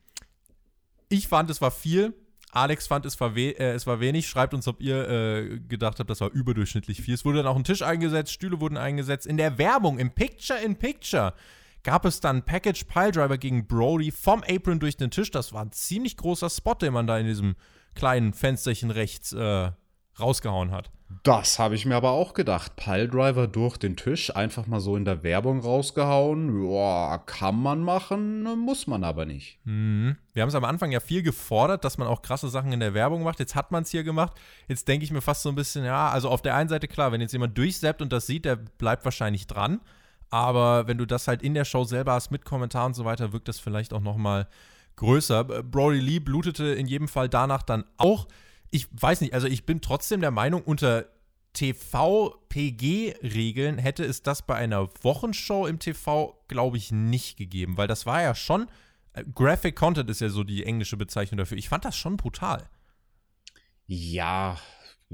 [1.10, 2.14] Ich fand, es war viel.
[2.56, 4.28] Alex fand, es war, äh, es war wenig.
[4.28, 7.14] Schreibt uns, ob ihr äh, gedacht habt, das war überdurchschnittlich viel.
[7.14, 9.28] Es wurde dann auch ein Tisch eingesetzt, Stühle wurden eingesetzt.
[9.28, 11.34] In der Werbung, im Picture-in-Picture,
[11.84, 15.32] gab es dann Package Piledriver gegen Brody vom Apron durch den Tisch.
[15.32, 17.56] Das war ein ziemlich großer Spot, den man da in diesem
[17.94, 19.72] kleinen Fensterchen rechts äh,
[20.20, 20.92] rausgehauen hat.
[21.24, 22.76] Das habe ich mir aber auch gedacht.
[22.76, 26.70] Piledriver durch den Tisch, einfach mal so in der Werbung rausgehauen.
[26.72, 29.60] Ja, kann man machen, muss man aber nicht.
[29.66, 30.18] Mhm.
[30.34, 32.94] Wir haben es am Anfang ja viel gefordert, dass man auch krasse Sachen in der
[32.94, 33.40] Werbung macht.
[33.40, 34.34] Jetzt hat man es hier gemacht.
[34.68, 37.12] Jetzt denke ich mir fast so ein bisschen, ja, also auf der einen Seite klar,
[37.12, 39.82] wenn jetzt jemand durchseppt und das sieht, der bleibt wahrscheinlich dran.
[40.32, 43.32] Aber wenn du das halt in der Show selber hast mit Kommentaren und so weiter,
[43.32, 44.48] wirkt das vielleicht auch noch mal
[44.96, 45.44] größer.
[45.44, 48.28] Brody Lee blutete in jedem Fall danach dann auch
[48.72, 51.06] ich weiß nicht, also ich bin trotzdem der Meinung, unter
[51.56, 58.06] TV-PG-Regeln hätte es das bei einer Wochenshow im TV, glaube ich, nicht gegeben, weil das
[58.06, 58.68] war ja schon.
[59.14, 61.58] Äh, Graphic Content ist ja so die englische Bezeichnung dafür.
[61.58, 62.70] Ich fand das schon brutal.
[63.88, 64.58] Ja,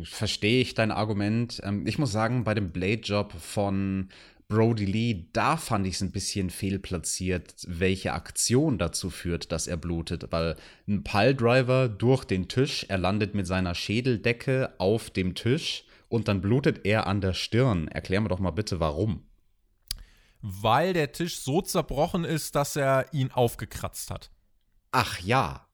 [0.04, 1.62] verstehe ich dein Argument.
[1.64, 4.10] Ähm, ich muss sagen, bei dem Blade-Job von
[4.52, 9.78] Brody Lee, da fand ich es ein bisschen fehlplatziert, welche Aktion dazu führt, dass er
[9.78, 10.30] blutet.
[10.32, 10.58] Weil
[10.90, 16.42] ein Piledriver durch den Tisch, er landet mit seiner Schädeldecke auf dem Tisch und dann
[16.42, 17.88] blutet er an der Stirn.
[17.88, 19.24] Erklär mir doch mal bitte, warum.
[20.42, 24.32] Weil der Tisch so zerbrochen ist, dass er ihn aufgekratzt hat.
[24.92, 25.66] Ach ja.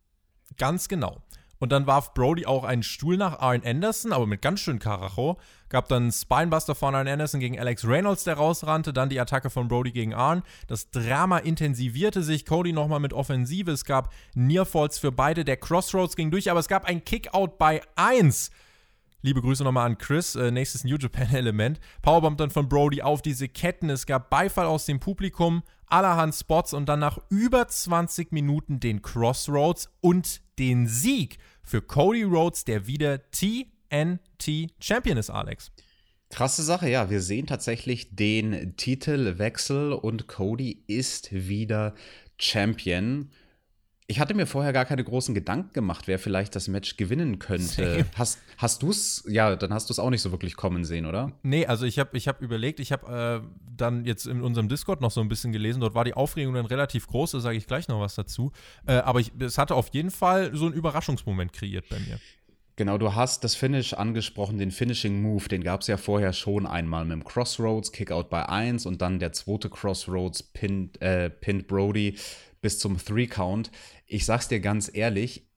[0.56, 1.24] Ganz genau.
[1.60, 5.38] Und dann warf Brody auch einen Stuhl nach Arn Anderson, aber mit ganz schön Karacho.
[5.70, 8.94] Gab dann Spinebuster von Arn Anderson gegen Alex Reynolds, der rausrannte.
[8.94, 10.44] Dann die Attacke von Brody gegen Arn.
[10.68, 12.46] Das Drama intensivierte sich.
[12.46, 13.72] Cody nochmal mit Offensive.
[13.72, 15.44] Es gab Nearfalls für beide.
[15.44, 18.52] Der Crossroads ging durch, aber es gab ein Kickout bei 1.
[19.28, 21.82] Liebe Grüße nochmal an Chris, äh, nächstes New Japan-Element.
[22.02, 23.90] Powerbomb dann von Brody auf diese Ketten.
[23.90, 29.02] Es gab Beifall aus dem Publikum, allerhand Spots und dann nach über 20 Minuten den
[29.02, 35.74] Crossroads und den Sieg für Cody Rhodes, der wieder TNT Champion ist, Alex.
[36.30, 37.10] Krasse Sache, ja.
[37.10, 41.96] Wir sehen tatsächlich den Titelwechsel und Cody ist wieder
[42.38, 43.30] Champion.
[44.10, 48.06] Ich hatte mir vorher gar keine großen Gedanken gemacht, wer vielleicht das Match gewinnen könnte.
[48.16, 49.26] Hast, hast du es?
[49.28, 51.34] Ja, dann hast du es auch nicht so wirklich kommen sehen, oder?
[51.44, 55.02] Nee, also ich habe ich hab überlegt, ich habe äh, dann jetzt in unserem Discord
[55.02, 55.82] noch so ein bisschen gelesen.
[55.82, 58.54] Dort war die Aufregung dann relativ groß, da sage ich gleich noch was dazu.
[58.86, 62.18] Äh, aber ich, es hatte auf jeden Fall so einen Überraschungsmoment kreiert bei mir.
[62.78, 66.68] Genau, du hast das Finish angesprochen, den Finishing Move, den gab es ja vorher schon
[66.68, 71.32] einmal mit dem Crossroads, Kickout bei 1 und dann der zweite Crossroads, Pinned, äh,
[71.68, 72.20] Brody
[72.62, 73.72] bis zum Three-Count.
[74.06, 75.50] Ich sag's dir ganz ehrlich,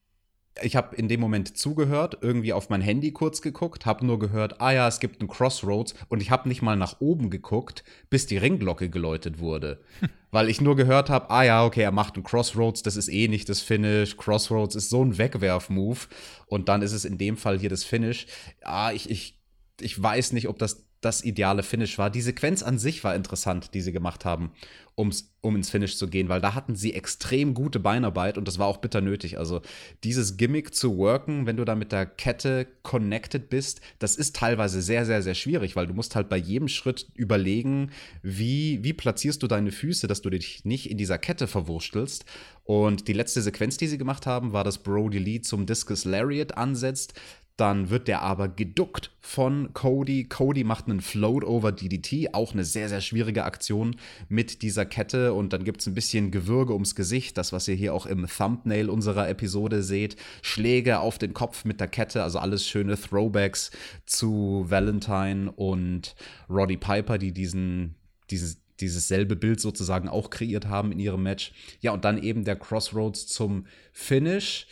[0.62, 4.62] ich habe in dem Moment zugehört, irgendwie auf mein Handy kurz geguckt, habe nur gehört,
[4.62, 8.26] ah ja, es gibt einen Crossroads und ich habe nicht mal nach oben geguckt, bis
[8.28, 9.84] die Ringglocke geläutet wurde.
[10.30, 13.26] Weil ich nur gehört habe, ah ja, okay, er macht einen Crossroads, das ist eh
[13.26, 14.16] nicht das Finish.
[14.16, 15.98] Crossroads ist so ein Wegwerf-Move
[16.46, 18.26] und dann ist es in dem Fall hier das Finish.
[18.62, 19.38] Ah, ich, ich,
[19.80, 22.10] ich weiß nicht, ob das das ideale Finish war.
[22.10, 24.52] Die Sequenz an sich war interessant, die sie gemacht haben,
[24.98, 28.58] ums, um ins Finish zu gehen, weil da hatten sie extrem gute Beinarbeit und das
[28.58, 29.38] war auch bitter nötig.
[29.38, 29.62] Also
[30.04, 34.82] dieses Gimmick zu worken, wenn du da mit der Kette connected bist, das ist teilweise
[34.82, 37.90] sehr, sehr, sehr schwierig, weil du musst halt bei jedem Schritt überlegen,
[38.22, 42.26] wie, wie platzierst du deine Füße, dass du dich nicht in dieser Kette verwurschtelst.
[42.64, 46.56] Und die letzte Sequenz, die sie gemacht haben, war, dass Brody Lee zum Discus Lariat
[46.56, 47.14] ansetzt.
[47.60, 50.24] Dann wird der aber geduckt von Cody.
[50.24, 53.96] Cody macht einen Float over DDT, auch eine sehr, sehr schwierige Aktion
[54.30, 55.34] mit dieser Kette.
[55.34, 58.26] Und dann gibt es ein bisschen Gewürge ums Gesicht, das, was ihr hier auch im
[58.26, 60.16] Thumbnail unserer Episode seht.
[60.40, 63.72] Schläge auf den Kopf mit der Kette, also alles schöne Throwbacks
[64.06, 66.14] zu Valentine und
[66.48, 67.94] Roddy Piper, die diesen,
[68.30, 71.52] dieses, dieses selbe Bild sozusagen auch kreiert haben in ihrem Match.
[71.82, 74.66] Ja, und dann eben der Crossroads zum Finish.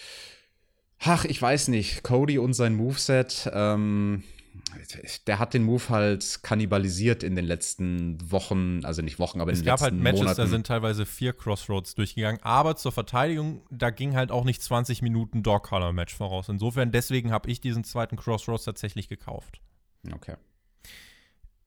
[1.01, 2.03] Ach, ich weiß nicht.
[2.03, 4.25] Cody und sein Moveset, ähm,
[5.27, 9.61] der hat den Move halt kannibalisiert in den letzten Wochen, also nicht Wochen, aber es
[9.61, 9.97] in den letzten Monaten.
[9.97, 10.41] Es gab halt Matches, Monaten.
[10.41, 15.03] da sind teilweise vier Crossroads durchgegangen, aber zur Verteidigung, da ging halt auch nicht 20
[15.03, 16.49] Minuten Dog-Color-Match voraus.
[16.49, 19.61] Insofern, deswegen habe ich diesen zweiten Crossroads tatsächlich gekauft.
[20.13, 20.35] Okay.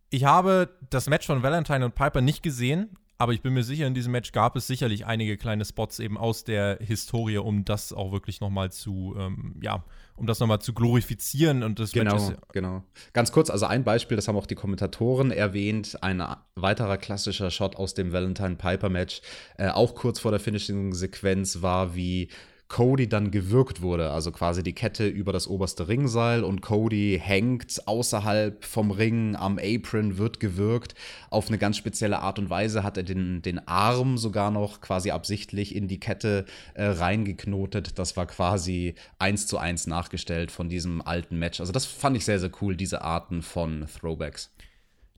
[0.09, 3.85] Ich habe das Match von Valentine und Piper nicht gesehen, aber ich bin mir sicher,
[3.85, 7.93] in diesem Match gab es sicherlich einige kleine Spots eben aus der Historie, um das
[7.93, 12.31] auch wirklich nochmal zu, ähm, ja, um das nochmal zu glorifizieren und das genau, Match
[12.31, 12.83] ist, genau.
[13.13, 16.23] Ganz kurz, also ein Beispiel, das haben auch die Kommentatoren erwähnt, ein
[16.55, 19.21] weiterer klassischer Shot aus dem Valentine Piper Match,
[19.59, 22.27] äh, auch kurz vor der Finishing-Sequenz war, wie
[22.71, 27.85] Cody dann gewürgt wurde, also quasi die Kette über das oberste Ringseil und Cody hängt
[27.85, 30.95] außerhalb vom Ring am Apron, wird gewürgt.
[31.29, 35.11] Auf eine ganz spezielle Art und Weise hat er den, den Arm sogar noch quasi
[35.11, 37.99] absichtlich in die Kette äh, reingeknotet.
[37.99, 41.59] Das war quasi eins zu eins nachgestellt von diesem alten Match.
[41.59, 44.49] Also das fand ich sehr, sehr cool, diese Arten von Throwbacks.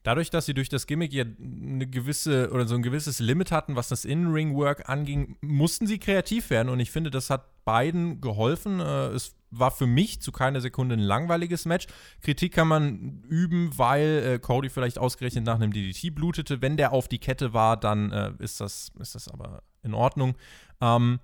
[0.04, 3.76] Dadurch, dass sie durch das Gimmick ja eine gewisse oder so ein gewisses Limit hatten,
[3.78, 8.82] was das In-Ring-Work anging, mussten sie kreativ werden und ich finde, das hat beiden geholfen.
[8.82, 11.88] Äh, es war für mich zu keiner Sekunde ein langweiliges Match.
[12.22, 16.62] Kritik kann man üben, weil äh, Cody vielleicht ausgerechnet nach einem DDT blutete.
[16.62, 20.36] Wenn der auf die Kette war, dann äh, ist, das, ist das aber in Ordnung.
[20.82, 21.20] Ähm,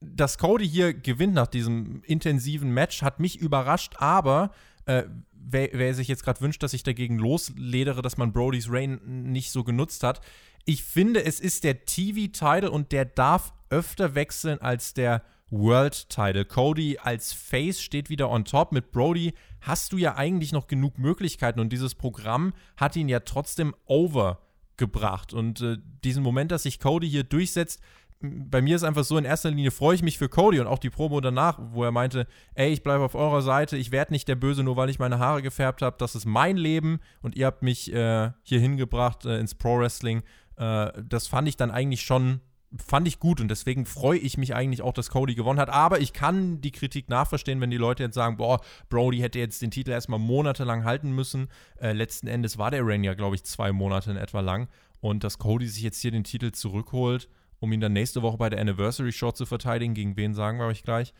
[0.00, 4.50] dass Cody hier gewinnt nach diesem intensiven Match, hat mich überrascht, aber
[4.86, 5.04] äh,
[5.46, 9.50] wer, wer, sich jetzt gerade wünscht, dass ich dagegen losledere, dass man Brody's Reign nicht
[9.50, 10.20] so genutzt hat.
[10.64, 16.44] Ich finde, es ist der TV-Title und der darf öfter wechseln als der World-Title.
[16.44, 18.72] Cody als Face steht wieder on top.
[18.72, 23.20] Mit Brody hast du ja eigentlich noch genug Möglichkeiten und dieses Programm hat ihn ja
[23.20, 25.32] trotzdem overgebracht.
[25.32, 27.80] Und äh, diesen Moment, dass sich Cody hier durchsetzt,
[28.24, 30.78] bei mir ist einfach so, in erster Linie freue ich mich für Cody und auch
[30.78, 34.28] die Promo danach, wo er meinte, ey, ich bleibe auf eurer Seite, ich werde nicht
[34.28, 37.46] der Böse, nur weil ich meine Haare gefärbt habe, das ist mein Leben und ihr
[37.46, 40.22] habt mich äh, hier hingebracht äh, ins Pro-Wrestling.
[40.56, 42.40] Äh, das fand ich dann eigentlich schon,
[42.76, 45.70] fand ich gut und deswegen freue ich mich eigentlich auch, dass Cody gewonnen hat.
[45.70, 49.62] Aber ich kann die Kritik nachverstehen, wenn die Leute jetzt sagen, boah, Brody hätte jetzt
[49.62, 51.48] den Titel erstmal monatelang halten müssen.
[51.80, 54.68] Äh, letzten Endes war der Reign ja, glaube ich, zwei Monate in etwa lang
[55.00, 57.28] und dass Cody sich jetzt hier den Titel zurückholt
[57.64, 59.94] um ihn dann nächste Woche bei der Anniversary Show zu verteidigen.
[59.94, 61.12] Gegen wen sagen wir euch gleich.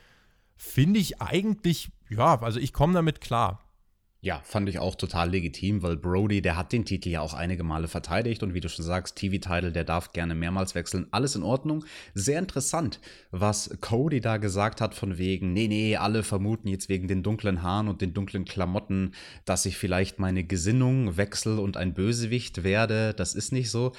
[0.57, 3.61] Finde ich eigentlich, ja, also ich komme damit klar.
[4.24, 7.62] Ja, fand ich auch total legitim, weil Brody, der hat den Titel ja auch einige
[7.62, 11.09] Male verteidigt und wie du schon sagst, TV-Title, der darf gerne mehrmals wechseln.
[11.11, 11.85] Alles in Ordnung.
[12.14, 13.00] Sehr interessant,
[13.33, 17.62] was Cody da gesagt hat von wegen, nee, nee, alle vermuten jetzt wegen den dunklen
[17.62, 19.12] Haaren und den dunklen Klamotten,
[19.44, 23.12] dass ich vielleicht meine Gesinnung wechsle und ein Bösewicht werde.
[23.12, 23.92] Das ist nicht so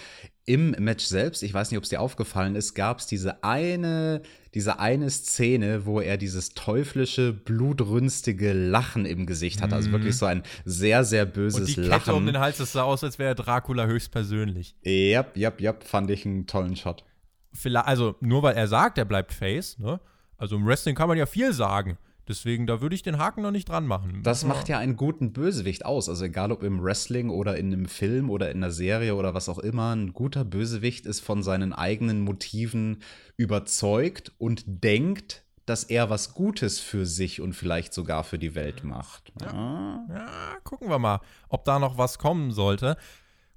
[0.45, 4.21] im Match selbst, ich weiß nicht, ob es dir aufgefallen ist, gab es diese eine,
[4.53, 9.73] diese eine Szene, wo er dieses teuflische, blutrünstige Lachen im Gesicht hat.
[9.73, 10.19] Also wirklich mhm.
[10.19, 12.13] so ein sehr, sehr böses Und die Kette Lachen.
[12.13, 14.75] um den Hals, das sah aus, als wäre Dracula höchstpersönlich.
[14.84, 17.03] Ja, ja, ja, fand ich einen tollen Shot.
[17.51, 19.99] Vielleicht, also nur weil er sagt, er bleibt Face, ne?
[20.38, 21.97] Also im Wrestling kann man ja viel sagen.
[22.27, 24.21] Deswegen, da würde ich den Haken noch nicht dran machen.
[24.23, 24.47] Das ja.
[24.47, 26.09] macht ja einen guten Bösewicht aus.
[26.09, 29.49] Also egal ob im Wrestling oder in einem Film oder in einer Serie oder was
[29.49, 33.03] auch immer, ein guter Bösewicht ist von seinen eigenen Motiven
[33.38, 38.83] überzeugt und denkt, dass er was Gutes für sich und vielleicht sogar für die Welt
[38.83, 39.31] macht.
[39.41, 40.27] Ja, ja
[40.63, 42.97] gucken wir mal, ob da noch was kommen sollte.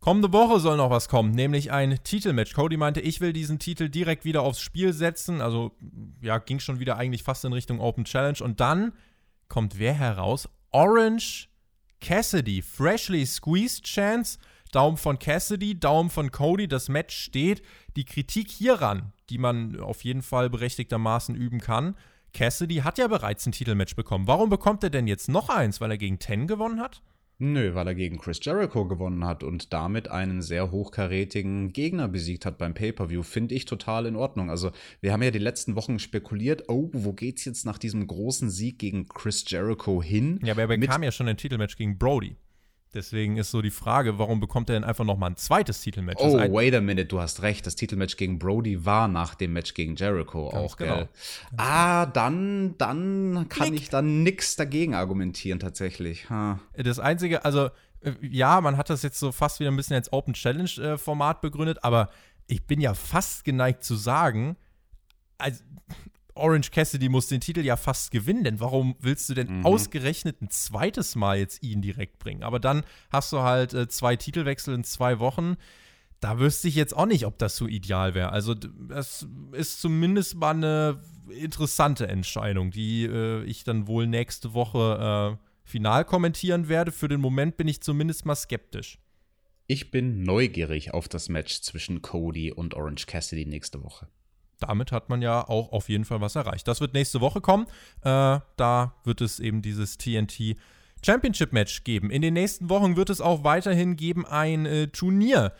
[0.01, 2.55] Kommende Woche soll noch was kommen, nämlich ein Titelmatch.
[2.55, 5.41] Cody meinte, ich will diesen Titel direkt wieder aufs Spiel setzen.
[5.41, 5.73] Also,
[6.23, 8.39] ja, ging schon wieder eigentlich fast in Richtung Open Challenge.
[8.41, 8.93] Und dann
[9.49, 10.49] kommt wer heraus?
[10.71, 11.49] Orange
[12.01, 12.63] Cassidy.
[12.63, 14.39] Freshly squeezed Chance.
[14.71, 16.69] Daumen von Cassidy, Daumen von Cody.
[16.69, 17.63] Das Match steht.
[17.97, 21.97] Die Kritik hieran, die man auf jeden Fall berechtigtermaßen üben kann.
[22.33, 24.29] Cassidy hat ja bereits ein Titelmatch bekommen.
[24.29, 25.81] Warum bekommt er denn jetzt noch eins?
[25.81, 27.03] Weil er gegen Ten gewonnen hat?
[27.41, 32.45] Nö, weil er gegen Chris Jericho gewonnen hat und damit einen sehr hochkarätigen Gegner besiegt
[32.45, 33.23] hat beim Pay-Per-View.
[33.23, 34.51] Finde ich total in Ordnung.
[34.51, 38.51] Also, wir haben ja die letzten Wochen spekuliert, oh, wo geht's jetzt nach diesem großen
[38.51, 40.41] Sieg gegen Chris Jericho hin?
[40.43, 42.35] Ja, aber er bekam ja schon ein Titelmatch gegen Brody.
[42.95, 46.23] Deswegen ist so die Frage, warum bekommt er denn einfach noch mal ein zweites Titelmatch?
[46.23, 47.67] Oh, wait a minute, du hast recht.
[47.67, 50.97] Das Titelmatch gegen Brody war nach dem Match gegen Jericho Ganz auch, genau.
[50.97, 51.09] gell?
[51.59, 53.83] ah, dann, dann kann Klick.
[53.83, 56.31] ich dann nichts dagegen argumentieren, tatsächlich.
[56.31, 56.61] Ha.
[56.77, 57.67] Das Einzige, also,
[58.01, 61.41] äh, ja, man hat das jetzt so fast wieder ein bisschen als Open Challenge-Format äh,
[61.43, 62.09] begründet, aber
[62.47, 64.57] ich bin ja fast geneigt zu sagen,
[65.37, 65.63] also,
[66.39, 69.67] Orange Cassidy muss den Titel ja fast gewinnen, denn warum willst du denn mhm.
[69.67, 72.43] ausgerechnet ein zweites Mal jetzt ihn direkt bringen?
[72.43, 75.57] Aber dann hast du halt äh, zwei Titelwechsel in zwei Wochen.
[76.21, 78.33] Da wüsste ich jetzt auch nicht, ob das so ideal wäre.
[78.33, 85.39] Also, das ist zumindest mal eine interessante Entscheidung, die äh, ich dann wohl nächste Woche
[85.39, 86.91] äh, final kommentieren werde.
[86.91, 88.99] Für den Moment bin ich zumindest mal skeptisch.
[89.69, 94.09] Ich bin neugierig auf das Match zwischen Cody und Orange Cassidy nächste Woche
[94.61, 96.69] damit hat man ja auch auf jeden Fall was erreicht.
[96.69, 97.67] Das wird nächste Woche kommen.
[98.03, 100.57] Äh, da wird es eben dieses TNT
[101.05, 102.11] Championship Match geben.
[102.11, 105.53] In den nächsten Wochen wird es auch weiterhin geben ein äh, Turnier,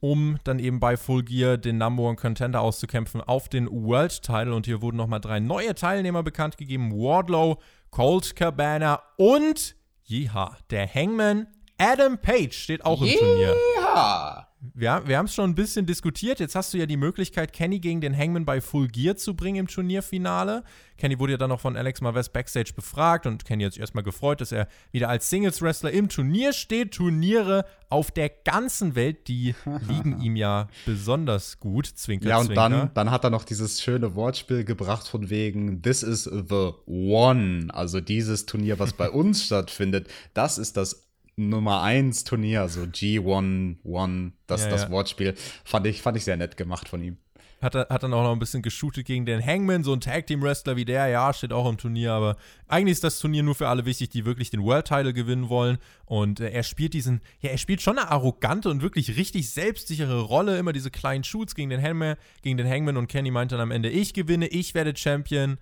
[0.00, 4.54] um dann eben bei Full Gear den Number One Contender auszukämpfen auf den World Title.
[4.54, 7.58] Und hier wurden nochmal drei neue Teilnehmer bekannt gegeben: Wardlow,
[7.90, 11.46] Colt Cabana und, jeha, der Hangman
[11.78, 13.18] Adam Page steht auch im yeah.
[13.18, 14.46] Turnier.
[14.74, 16.38] Wir, wir haben es schon ein bisschen diskutiert.
[16.38, 19.56] Jetzt hast du ja die Möglichkeit, Kenny gegen den Hangman bei Full Gear zu bringen
[19.56, 20.64] im Turnierfinale.
[20.98, 24.04] Kenny wurde ja dann noch von Alex Marvez Backstage befragt und Kenny hat sich erstmal
[24.04, 26.92] gefreut, dass er wieder als Singles-Wrestler im Turnier steht.
[26.92, 29.54] Turniere auf der ganzen Welt, die
[29.88, 31.86] liegen ihm ja besonders gut.
[31.86, 32.68] Zwinker, ja, und zwinker.
[32.68, 37.68] Dann, dann hat er noch dieses schöne Wortspiel gebracht von wegen This is the one.
[37.70, 41.09] Also dieses Turnier, was bei uns stattfindet, das ist das
[41.48, 44.90] Nummer 1 Turnier, so G1-1, das, ja, das ja.
[44.90, 47.16] Wortspiel, fand ich, fand ich sehr nett gemacht von ihm.
[47.62, 50.76] Hat, er, hat dann auch noch ein bisschen geshootet gegen den Hangman, so ein Tag-Team-Wrestler
[50.76, 52.36] wie der, ja, steht auch im Turnier, aber
[52.68, 55.76] eigentlich ist das Turnier nur für alle wichtig, die wirklich den World-Title gewinnen wollen.
[56.06, 60.22] Und äh, er spielt diesen, ja, er spielt schon eine arrogante und wirklich richtig selbstsichere
[60.22, 63.60] Rolle, immer diese kleinen Shoots gegen den Hangman, gegen den Hangman und Kenny meint dann
[63.60, 65.58] am Ende, ich gewinne, ich werde Champion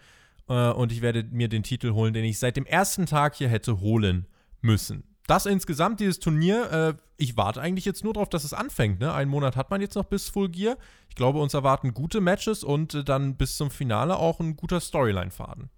[0.49, 3.49] äh, und ich werde mir den Titel holen, den ich seit dem ersten Tag hier
[3.49, 4.27] hätte holen
[4.61, 8.99] müssen das insgesamt, dieses Turnier, äh, ich warte eigentlich jetzt nur darauf, dass es anfängt.
[8.99, 9.13] Ne?
[9.13, 10.77] Einen Monat hat man jetzt noch bis Full Gear.
[11.11, 14.81] Ich glaube, uns erwarten gute Matches und äh, dann bis zum Finale auch ein guter
[14.81, 15.69] Storyline-Faden.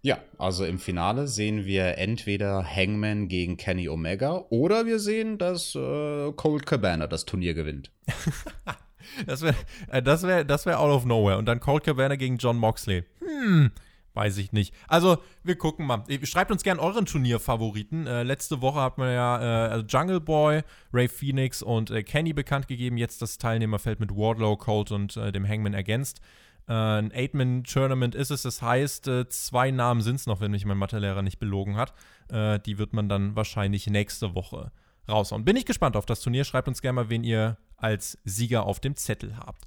[0.00, 5.74] Ja, also im Finale sehen wir entweder Hangman gegen Kenny Omega oder wir sehen, dass
[5.74, 7.90] äh, Cold Cabana das Turnier gewinnt.
[9.26, 9.54] das wäre
[9.88, 11.38] äh, das wär, das wär out of nowhere.
[11.38, 13.04] Und dann Cold Cabana gegen John Moxley.
[13.20, 13.70] Hm,
[14.14, 14.72] Weiß ich nicht.
[14.86, 16.04] Also, wir gucken mal.
[16.22, 18.06] Schreibt uns gerne euren Turnierfavoriten.
[18.06, 22.32] Äh, letzte Woche hat man ja äh, also Jungle Boy, Ray Phoenix und äh, Kenny
[22.32, 22.96] bekannt gegeben.
[22.96, 26.20] Jetzt das Teilnehmerfeld mit Wardlow, Colt und äh, dem Hangman ergänzt.
[26.68, 28.42] Äh, ein Eight-Man-Tournament ist es.
[28.42, 31.92] Das heißt, äh, zwei Namen sind es noch, wenn mich mein Mathelehrer nicht belogen hat.
[32.30, 34.72] die wird man dann wahrscheinlich nächste Woche
[35.06, 35.44] raushauen.
[35.44, 36.44] Bin ich gespannt auf das Turnier.
[36.44, 39.66] Schreibt uns gerne mal, wen ihr als Sieger auf dem Zettel habt.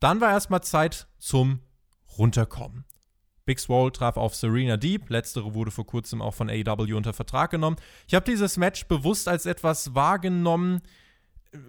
[0.00, 1.60] Dann war erstmal Zeit zum
[2.18, 2.84] Runterkommen.
[3.46, 5.10] Big Swole traf auf Serena Deep.
[5.10, 7.76] Letztere wurde vor kurzem auch von AEW unter Vertrag genommen.
[8.08, 10.80] Ich habe dieses Match bewusst als etwas wahrgenommen.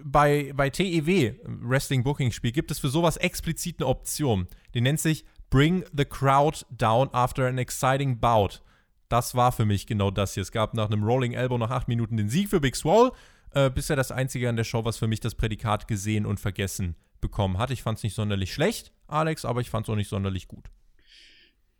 [0.02, 4.48] Bei, bei TEW, Wrestling Booking Spiel, gibt es für sowas explizit eine Option.
[4.74, 8.62] Die nennt sich Bring the Crowd Down After an Exciting Bout.
[9.08, 10.42] Das war für mich genau das hier.
[10.42, 13.12] Es gab nach einem Rolling Elbow nach acht Minuten den Sieg für Big Swole.
[13.52, 16.96] Äh, bisher das einzige an der Show, was für mich das Prädikat gesehen und vergessen
[17.20, 17.70] bekommen hat.
[17.70, 20.70] Ich fand es nicht sonderlich schlecht, Alex, aber ich fand es auch nicht sonderlich gut.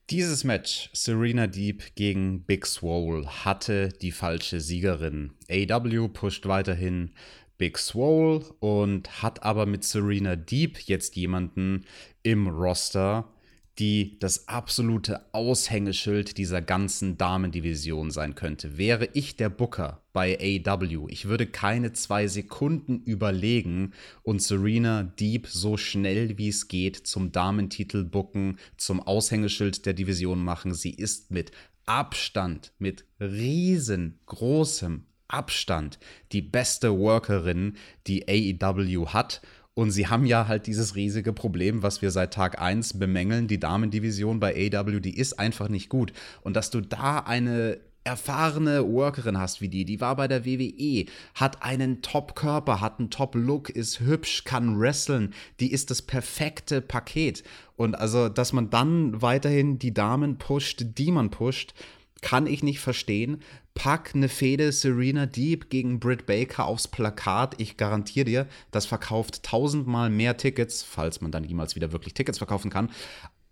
[0.09, 5.33] Dieses Match, Serena Deep gegen Big Swole, hatte die falsche Siegerin.
[5.51, 7.11] AW pusht weiterhin
[7.59, 11.87] Big Swole und hat aber mit Serena Deep jetzt jemanden
[12.23, 13.33] im Roster,
[13.79, 18.79] die das absolute Aushängeschild dieser ganzen Damendivision sein könnte.
[18.79, 25.47] Wäre ich der Booker bei AW, ich würde keine zwei Sekunden überlegen und Serena Deep
[25.47, 30.73] so schnell wie es geht zum Damentitel booken, zum Aushängeschild der Division machen.
[30.73, 31.51] Sie ist mit
[31.85, 35.99] Abstand, mit riesengroßem Abstand
[36.33, 39.43] die beste Workerin, die AEW hat.
[39.79, 43.47] Und sie haben ja halt dieses riesige Problem, was wir seit Tag 1 bemängeln.
[43.47, 46.15] Die Damendivision bei AW, die ist einfach nicht gut.
[46.41, 51.05] Und dass du da eine erfahrene Workerin hast wie die, die war bei der WWE,
[51.35, 57.43] hat einen Top-Körper, hat einen Top-Look, ist hübsch, kann wresteln, die ist das perfekte Paket.
[57.77, 61.75] Und also, dass man dann weiterhin die Damen pusht, die man pusht,
[62.23, 63.43] kann ich nicht verstehen.
[63.75, 67.55] Pack eine Fehde Serena Deep gegen Britt Baker aufs Plakat.
[67.59, 72.39] Ich garantiere dir, das verkauft tausendmal mehr Tickets, falls man dann jemals wieder wirklich Tickets
[72.39, 72.91] verkaufen kann,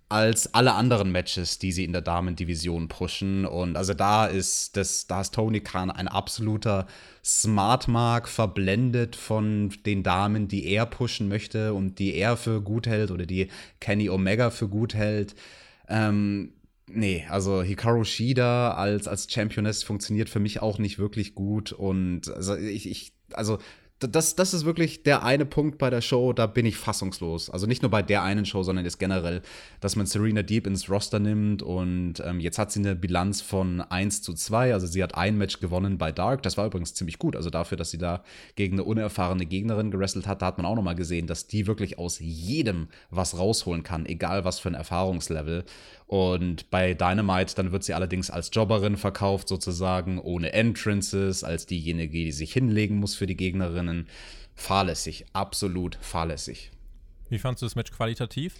[0.08, 3.44] als alle anderen Matches, die sie in der Damendivision pushen.
[3.44, 6.86] Und also da ist das, da ist Tony Khan ein absoluter
[7.22, 12.86] Smart Mark, verblendet von den Damen, die er pushen möchte und die er für gut
[12.86, 13.48] hält oder die
[13.80, 15.34] Kenny Omega für gut hält.
[15.88, 16.52] Ähm,
[16.86, 21.72] Nee, also Hikaru Shida als, als Championess funktioniert für mich auch nicht wirklich gut.
[21.72, 23.58] Und also ich, ich also
[24.00, 27.48] das, das ist wirklich der eine Punkt bei der Show, da bin ich fassungslos.
[27.48, 29.42] Also nicht nur bei der einen Show, sondern jetzt generell,
[29.80, 33.80] dass man Serena Deep ins Roster nimmt und ähm, jetzt hat sie eine Bilanz von
[33.80, 34.72] 1 zu 2.
[34.74, 36.42] Also sie hat ein Match gewonnen bei Dark.
[36.42, 37.36] Das war übrigens ziemlich gut.
[37.36, 38.24] Also dafür, dass sie da
[38.56, 41.98] gegen eine unerfahrene Gegnerin gerestelt hat, da hat man auch nochmal gesehen, dass die wirklich
[41.98, 45.64] aus jedem was rausholen kann, egal was für ein Erfahrungslevel.
[46.06, 52.12] Und bei Dynamite, dann wird sie allerdings als Jobberin verkauft, sozusagen, ohne Entrances, als diejenige,
[52.12, 54.08] die sich hinlegen muss für die Gegnerinnen.
[54.54, 56.70] Fahrlässig, absolut fahrlässig.
[57.30, 58.54] Wie fandest du das Match qualitativ?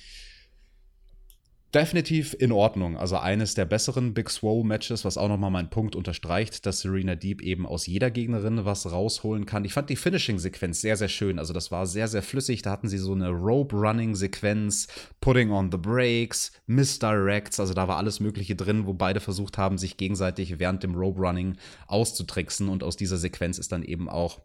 [1.74, 2.96] Definitiv in Ordnung.
[2.96, 7.16] Also eines der besseren Big Swole Matches, was auch nochmal meinen Punkt unterstreicht, dass Serena
[7.16, 9.64] Deep eben aus jeder Gegnerin was rausholen kann.
[9.64, 11.38] Ich fand die Finishing-Sequenz sehr, sehr schön.
[11.38, 12.62] Also das war sehr, sehr flüssig.
[12.62, 14.86] Da hatten sie so eine Rope-Running-Sequenz,
[15.20, 17.58] Putting on the Brakes, Misdirects.
[17.58, 21.56] Also da war alles Mögliche drin, wo beide versucht haben, sich gegenseitig während dem Rope-Running
[21.88, 22.68] auszutricksen.
[22.68, 24.42] Und aus dieser Sequenz ist dann eben auch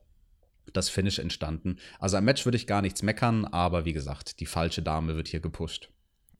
[0.73, 1.77] das Finish entstanden.
[1.99, 5.27] Also am Match würde ich gar nichts meckern, aber wie gesagt, die falsche Dame wird
[5.27, 5.89] hier gepusht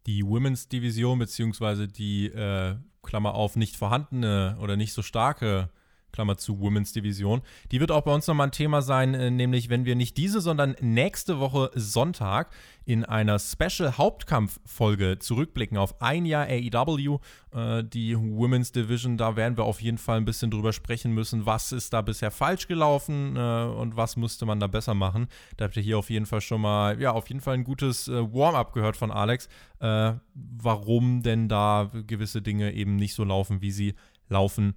[0.08, 5.70] die Women's Division, beziehungsweise die, äh, Klammer auf, nicht vorhandene oder nicht so starke
[6.12, 7.42] Klammer zu Women's Division.
[7.72, 10.42] Die wird auch bei uns nochmal ein Thema sein, äh, nämlich wenn wir nicht diese,
[10.42, 12.50] sondern nächste Woche Sonntag
[12.90, 17.20] in einer Special Hauptkampf-Folge zurückblicken auf ein Jahr AEW,
[17.54, 19.16] äh, die Women's Division.
[19.16, 22.32] Da werden wir auf jeden Fall ein bisschen drüber sprechen müssen, was ist da bisher
[22.32, 25.28] falsch gelaufen äh, und was müsste man da besser machen.
[25.58, 28.08] Da habt ihr hier auf jeden Fall schon mal, ja, auf jeden Fall ein gutes
[28.08, 29.50] äh, Warm-up gehört von Alex,
[29.82, 33.94] äh, warum denn da gewisse Dinge eben nicht so laufen, wie sie
[34.30, 34.74] laufen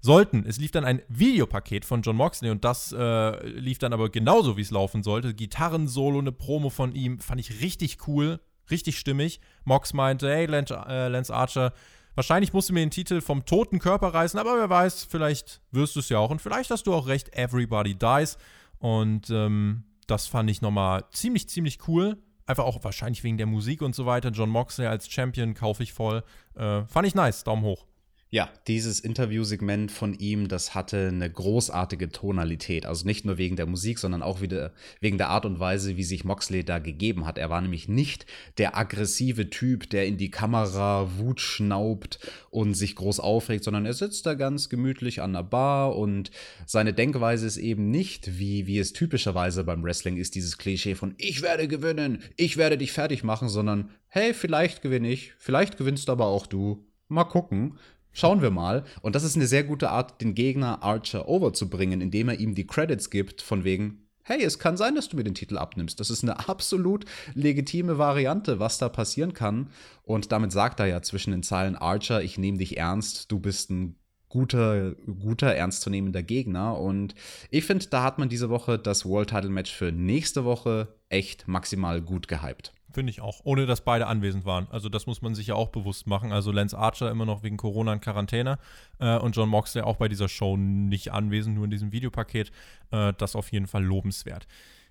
[0.00, 0.44] sollten.
[0.46, 4.56] Es lief dann ein Videopaket von John Moxley und das äh, lief dann aber genauso,
[4.56, 5.34] wie es laufen sollte.
[5.34, 8.40] Gitarrensolo, eine Promo von ihm, fand ich richtig cool,
[8.70, 9.40] richtig stimmig.
[9.64, 11.72] Mox meinte, hey, Lance, äh, Lance Archer,
[12.14, 15.96] wahrscheinlich musst du mir den Titel vom toten Körper reißen, aber wer weiß, vielleicht wirst
[15.96, 18.38] du es ja auch und vielleicht hast du auch recht, Everybody Dies.
[18.78, 22.16] Und ähm, das fand ich nochmal ziemlich, ziemlich cool.
[22.46, 24.30] Einfach auch wahrscheinlich wegen der Musik und so weiter.
[24.30, 26.24] John Moxley als Champion kaufe ich voll.
[26.56, 27.86] Äh, fand ich nice, Daumen hoch.
[28.32, 32.86] Ja, dieses Interviewsegment von ihm, das hatte eine großartige Tonalität.
[32.86, 36.04] Also nicht nur wegen der Musik, sondern auch wieder wegen der Art und Weise, wie
[36.04, 37.38] sich Moxley da gegeben hat.
[37.38, 38.26] Er war nämlich nicht
[38.56, 42.20] der aggressive Typ, der in die Kamera Wut schnaubt
[42.50, 46.30] und sich groß aufregt, sondern er sitzt da ganz gemütlich an der Bar und
[46.66, 51.16] seine Denkweise ist eben nicht, wie, wie es typischerweise beim Wrestling ist, dieses Klischee von
[51.18, 56.08] ich werde gewinnen, ich werde dich fertig machen, sondern hey, vielleicht gewinne ich, vielleicht gewinnst
[56.08, 56.86] aber auch du.
[57.08, 57.76] Mal gucken.
[58.12, 58.84] Schauen wir mal.
[59.02, 62.66] Und das ist eine sehr gute Art, den Gegner Archer overzubringen, indem er ihm die
[62.66, 66.00] Credits gibt, von wegen, hey, es kann sein, dass du mir den Titel abnimmst.
[66.00, 67.04] Das ist eine absolut
[67.34, 69.70] legitime Variante, was da passieren kann.
[70.02, 73.70] Und damit sagt er ja zwischen den Zeilen, Archer, ich nehme dich ernst, du bist
[73.70, 73.96] ein
[74.28, 76.78] guter, guter, ernstzunehmender Gegner.
[76.78, 77.14] Und
[77.50, 81.48] ich finde, da hat man diese Woche das World Title Match für nächste Woche echt
[81.48, 82.72] maximal gut gehypt.
[82.92, 83.40] Finde ich auch.
[83.44, 84.66] Ohne dass beide anwesend waren.
[84.70, 86.32] Also das muss man sich ja auch bewusst machen.
[86.32, 88.58] Also Lance Archer immer noch wegen Corona in Quarantäne
[88.98, 92.50] äh, und John Moxley auch bei dieser Show nicht anwesend, nur in diesem Videopaket.
[92.90, 94.46] Äh, das auf jeden Fall lobenswert.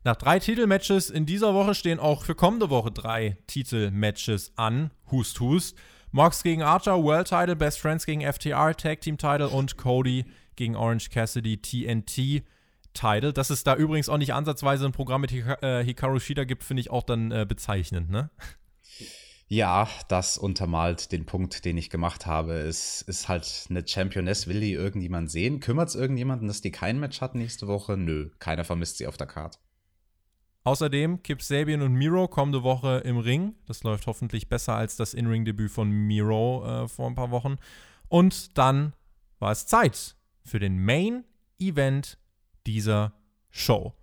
[0.05, 4.91] Nach drei Titelmatches in dieser Woche stehen auch für kommende Woche drei Titelmatches an.
[5.11, 5.77] Hust, hust.
[6.11, 10.25] Mox gegen Archer, World Title, Best Friends gegen FTR, Tag Team Title und Cody
[10.55, 12.43] gegen Orange Cassidy, TNT.
[12.93, 13.33] Title.
[13.33, 16.63] Dass es da übrigens auch nicht ansatzweise ein Programm mit Hika äh, Hikaru Shida gibt,
[16.63, 18.29] finde ich auch dann äh, bezeichnend, ne?
[19.51, 22.53] Ja, das untermalt den Punkt, den ich gemacht habe.
[22.53, 25.59] Es ist halt eine Championess, will die irgendjemand sehen?
[25.59, 27.97] Kümmert es irgendjemanden, dass die kein Match hat nächste Woche?
[27.97, 29.57] Nö, keiner vermisst sie auf der Karte.
[30.65, 33.55] Außerdem Kip Sabian und Miro kommende Woche im Ring.
[33.65, 37.57] Das läuft hoffentlich besser als das In-Ring-Debüt von Miro äh, vor ein paar Wochen.
[38.07, 38.93] Und dann
[39.39, 41.23] war es Zeit für den Main
[41.59, 42.19] Event
[42.65, 43.13] dieser
[43.49, 43.93] Show.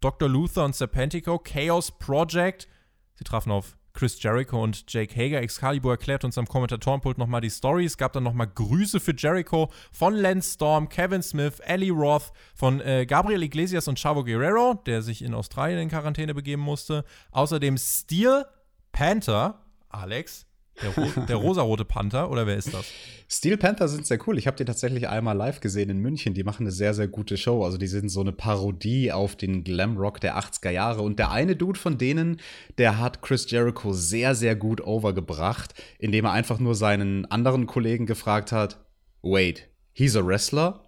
[0.00, 0.28] Dr.
[0.28, 2.68] Luther und Serpentico, Chaos Project.
[3.14, 5.40] Sie trafen auf Chris Jericho und Jake Hager.
[5.40, 7.84] Excalibur erklärt uns am Kommentatorenpult nochmal die Story.
[7.84, 12.80] Es gab dann nochmal Grüße für Jericho von Lance Storm, Kevin Smith, Ellie Roth, von
[12.80, 17.04] äh, Gabriel Iglesias und Chavo Guerrero, der sich in Australien in Quarantäne begeben musste.
[17.32, 18.46] Außerdem Steel
[18.92, 20.46] Panther, Alex,
[20.80, 22.86] Der, ro der rosarote Panther oder wer ist das?
[23.28, 24.38] Steel Panther sind sehr cool.
[24.38, 26.34] Ich habe die tatsächlich einmal live gesehen in München.
[26.34, 27.64] Die machen eine sehr, sehr gute Show.
[27.64, 31.02] Also die sind so eine Parodie auf den Glamrock der 80er Jahre.
[31.02, 32.40] Und der eine Dude von denen,
[32.78, 38.06] der hat Chris Jericho sehr, sehr gut overgebracht, indem er einfach nur seinen anderen Kollegen
[38.06, 38.84] gefragt hat,
[39.22, 40.84] wait, he's a wrestler?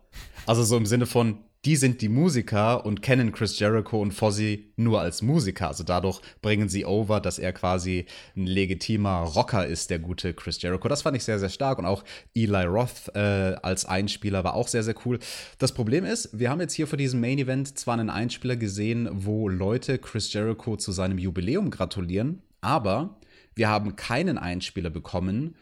[0.47, 4.73] Also so im Sinne von, die sind die Musiker und kennen Chris Jericho und Fozzy
[4.77, 5.69] nur als Musiker.
[5.69, 8.05] Also dadurch bringen sie over, dass er quasi
[8.37, 10.89] ein legitimer Rocker ist, der gute Chris Jericho.
[10.89, 11.79] Das fand ich sehr, sehr stark.
[11.79, 12.05] Und auch
[12.35, 15.19] Eli Roth äh, als Einspieler war auch sehr, sehr cool.
[15.59, 19.09] Das Problem ist, wir haben jetzt hier vor diesem Main Event zwar einen Einspieler gesehen,
[19.11, 23.19] wo Leute Chris Jericho zu seinem Jubiläum gratulieren, aber
[23.55, 25.55] wir haben keinen Einspieler bekommen,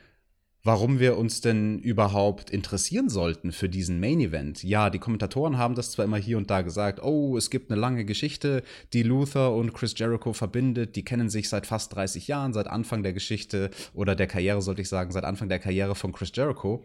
[0.64, 4.62] warum wir uns denn überhaupt interessieren sollten für diesen Main Event.
[4.62, 7.80] Ja, die Kommentatoren haben das zwar immer hier und da gesagt, oh, es gibt eine
[7.80, 12.52] lange Geschichte, die Luther und Chris Jericho verbindet, die kennen sich seit fast 30 Jahren,
[12.52, 16.12] seit Anfang der Geschichte oder der Karriere, sollte ich sagen, seit Anfang der Karriere von
[16.12, 16.84] Chris Jericho.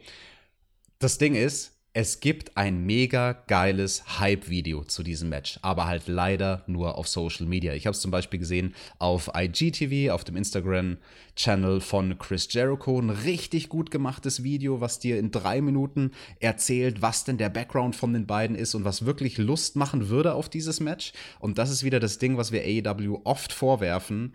[0.98, 6.62] Das Ding ist, es gibt ein mega geiles Hype-Video zu diesem Match, aber halt leider
[6.68, 7.74] nur auf Social Media.
[7.74, 13.00] Ich habe es zum Beispiel gesehen auf IGTV, auf dem Instagram-Channel von Chris Jericho.
[13.00, 17.96] Ein richtig gut gemachtes Video, was dir in drei Minuten erzählt, was denn der Background
[17.96, 21.14] von den beiden ist und was wirklich Lust machen würde auf dieses Match.
[21.40, 24.34] Und das ist wieder das Ding, was wir AEW oft vorwerfen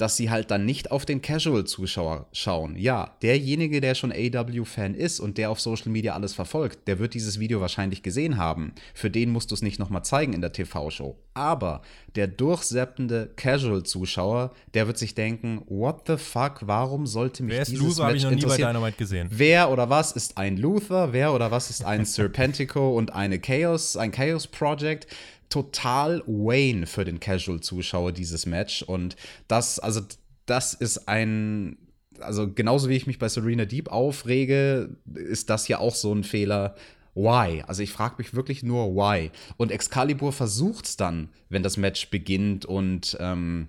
[0.00, 2.74] dass sie halt dann nicht auf den Casual-Zuschauer schauen.
[2.76, 7.12] Ja, derjenige, der schon AW-Fan ist und der auf Social Media alles verfolgt, der wird
[7.12, 8.72] dieses Video wahrscheinlich gesehen haben.
[8.94, 11.16] Für den musst du es nicht nochmal zeigen in der TV-Show.
[11.34, 11.82] Aber
[12.14, 17.70] der durchseppende Casual-Zuschauer, der wird sich denken, what the fuck, warum sollte mich wer ist
[17.70, 18.56] dieses Luther, Match ich noch nie bei?
[18.56, 19.28] Dynamite gesehen.
[19.30, 21.12] Wer oder was ist ein Luther?
[21.12, 25.06] Wer oder was ist ein Serpentico und eine Chaos, ein Chaos Project?
[25.50, 28.82] Total Wayne für den Casual-Zuschauer dieses Match.
[28.82, 29.16] Und
[29.48, 30.00] das, also,
[30.46, 31.76] das ist ein.
[32.20, 36.24] Also, genauso wie ich mich bei Serena Deep aufrege, ist das ja auch so ein
[36.24, 36.74] Fehler.
[37.14, 37.62] Why?
[37.66, 39.32] Also ich frage mich wirklich nur, why?
[39.56, 43.68] Und Excalibur versucht's dann, wenn das Match beginnt und ähm,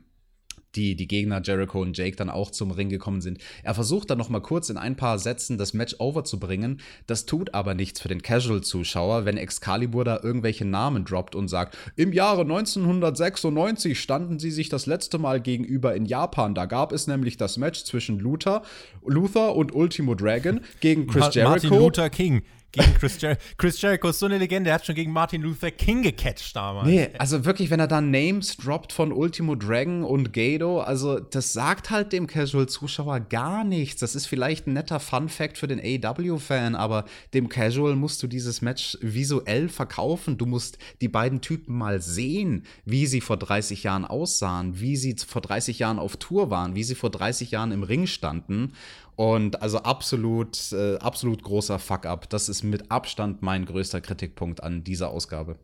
[0.76, 3.40] die, die Gegner Jericho und Jake dann auch zum Ring gekommen sind.
[3.64, 6.80] Er versucht dann noch mal kurz in ein paar Sätzen das Match overzubringen.
[7.08, 11.78] Das tut aber nichts für den Casual-Zuschauer, wenn Excalibur da irgendwelche Namen droppt und sagt,
[11.96, 16.56] im Jahre 1996 standen sie sich das letzte Mal gegenüber in Japan.
[16.56, 18.64] Da gab es nämlich das Match zwischen Luther,
[19.06, 21.50] Luther und Ultimo Dragon gegen Chris Jericho.
[21.50, 23.42] Martin Luther King gegen Chris Jericho.
[23.58, 26.88] Chris Jericho ist so eine Legende, er hat schon gegen Martin Luther King gecatcht damals.
[26.88, 31.54] Nee, also wirklich, wenn er da Names droppt von Ultimo Dragon und Gado, also das
[31.54, 34.02] sagt halt dem Casual-Zuschauer gar nichts.
[34.02, 38.62] Das ist vielleicht ein netter Fun-Fact für den AW-Fan, aber dem Casual musst du dieses
[38.62, 40.38] Match visuell verkaufen.
[40.38, 45.16] Du musst die beiden Typen mal sehen, wie sie vor 30 Jahren aussahen, wie sie
[45.16, 48.74] vor 30 Jahren auf Tour waren, wie sie vor 30 Jahren im Ring standen.
[49.16, 52.30] Und also absolut, äh, absolut großer Fuck-up.
[52.30, 55.58] Das ist mit Abstand mein größter Kritikpunkt an dieser Ausgabe.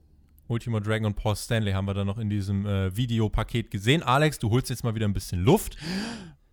[0.47, 4.03] Ultimo Dragon und Paul Stanley haben wir dann noch in diesem äh, Videopaket gesehen.
[4.03, 5.77] Alex, du holst jetzt mal wieder ein bisschen Luft.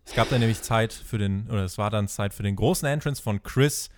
[0.03, 2.87] Es gab dann nämlich Zeit für den, oder es war dann Zeit für den großen
[2.87, 3.89] Entrance von Chris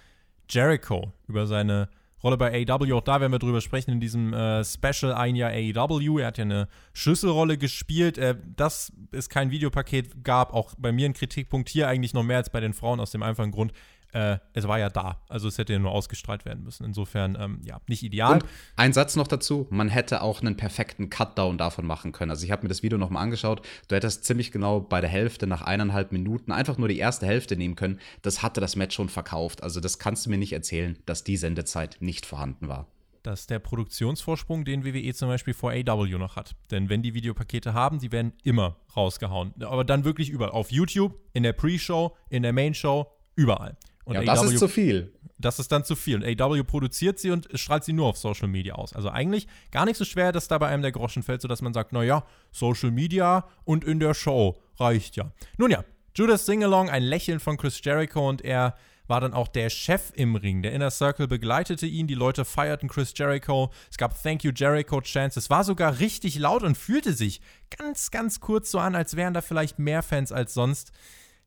[0.49, 1.89] Jericho über seine
[2.23, 2.93] Rolle bei AEW.
[2.93, 6.19] Auch da werden wir drüber sprechen in diesem äh, Special ein Jahr AEW.
[6.19, 8.17] Er hat ja eine Schlüsselrolle gespielt.
[8.17, 12.37] Äh, dass es kein Videopaket gab, auch bei mir ein Kritikpunkt hier eigentlich noch mehr
[12.37, 13.73] als bei den Frauen aus dem einfachen Grund.
[14.17, 15.21] Äh, es war ja da.
[15.29, 16.83] Also es hätte ja nur ausgestrahlt werden müssen.
[16.83, 18.33] Insofern, ähm, ja, nicht ideal.
[18.33, 18.45] Und
[18.75, 22.31] ein Satz noch dazu, man hätte auch einen perfekten Cutdown davon machen können.
[22.31, 25.45] Also ich habe mir das Video nochmal angeschaut, du hättest ziemlich genau bei der Hälfte
[25.45, 27.99] nach eineinhalb Minuten einfach nur die erste Hälfte nehmen können.
[28.23, 29.61] Das hatte das Match schon verkauft.
[29.61, 32.87] Also das kannst du mir nicht erzählen, dass die Sendezeit nicht vorhanden war.
[33.21, 36.55] Das ist der Produktionsvorsprung, den WWE zum Beispiel vor AW noch hat.
[36.71, 39.53] Denn wenn die Videopakete haben, die werden immer rausgehauen.
[39.61, 40.51] Aber dann wirklich überall.
[40.51, 43.05] Auf YouTube, in der Pre-Show, in der Main-Show,
[43.35, 43.77] überall.
[44.07, 45.11] Und ja, das ist zu viel.
[45.37, 46.23] Das ist dann zu viel.
[46.23, 48.93] Und AW produziert sie und strahlt sie nur auf Social Media aus.
[48.93, 51.73] Also eigentlich gar nicht so schwer, dass da bei einem der Groschen fällt, sodass man
[51.73, 55.31] sagt, naja, Social Media und in der Show reicht ja.
[55.57, 55.83] Nun ja,
[56.15, 58.75] Judas Singalong, ein Lächeln von Chris Jericho und er
[59.07, 60.61] war dann auch der Chef im Ring.
[60.61, 63.71] Der Inner Circle begleitete ihn, die Leute feierten Chris Jericho.
[63.91, 65.35] Es gab Thank You Jericho Chants.
[65.35, 67.41] Es war sogar richtig laut und fühlte sich
[67.77, 70.93] ganz, ganz kurz so an, als wären da vielleicht mehr Fans als sonst.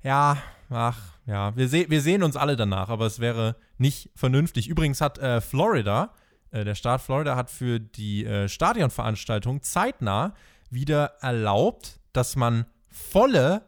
[0.02, 0.36] Ja,
[0.70, 4.68] ach, ja, wir, se wir sehen uns alle danach, aber es wäre nicht vernünftig.
[4.68, 6.14] Übrigens hat äh, Florida,
[6.50, 10.34] äh, der Staat Florida hat für die äh, Stadionveranstaltung zeitnah
[10.70, 13.62] wieder erlaubt, dass man volle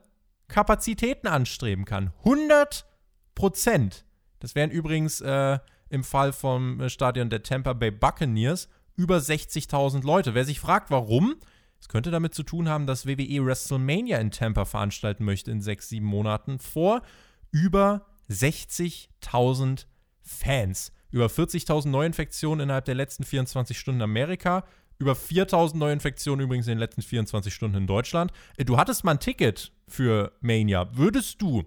[0.49, 2.13] Kapazitäten anstreben kann.
[2.19, 2.87] 100
[3.35, 4.05] Prozent.
[4.41, 10.05] Das wären übrigens äh, im Fall vom äh, Stadion der Tampa Bay Buccaneers über 60.000
[10.05, 10.35] Leute.
[10.35, 11.37] Wer sich fragt, warum,
[11.83, 15.89] es könnte damit zu tun haben, dass WWE WrestleMania in Tampa veranstalten möchte in sechs,
[15.89, 17.03] sieben Monaten vor
[17.51, 19.87] über 60.000
[20.21, 20.93] Fans.
[21.11, 24.65] Über 40.000 Neuinfektionen innerhalb der letzten 24 Stunden in Amerika.
[25.01, 28.31] Über 4.000 Neuinfektionen übrigens in den letzten 24 Stunden in Deutschland.
[28.57, 30.97] Äh, du hattest mal ein Ticket für Mania.
[30.97, 31.65] Würdest du,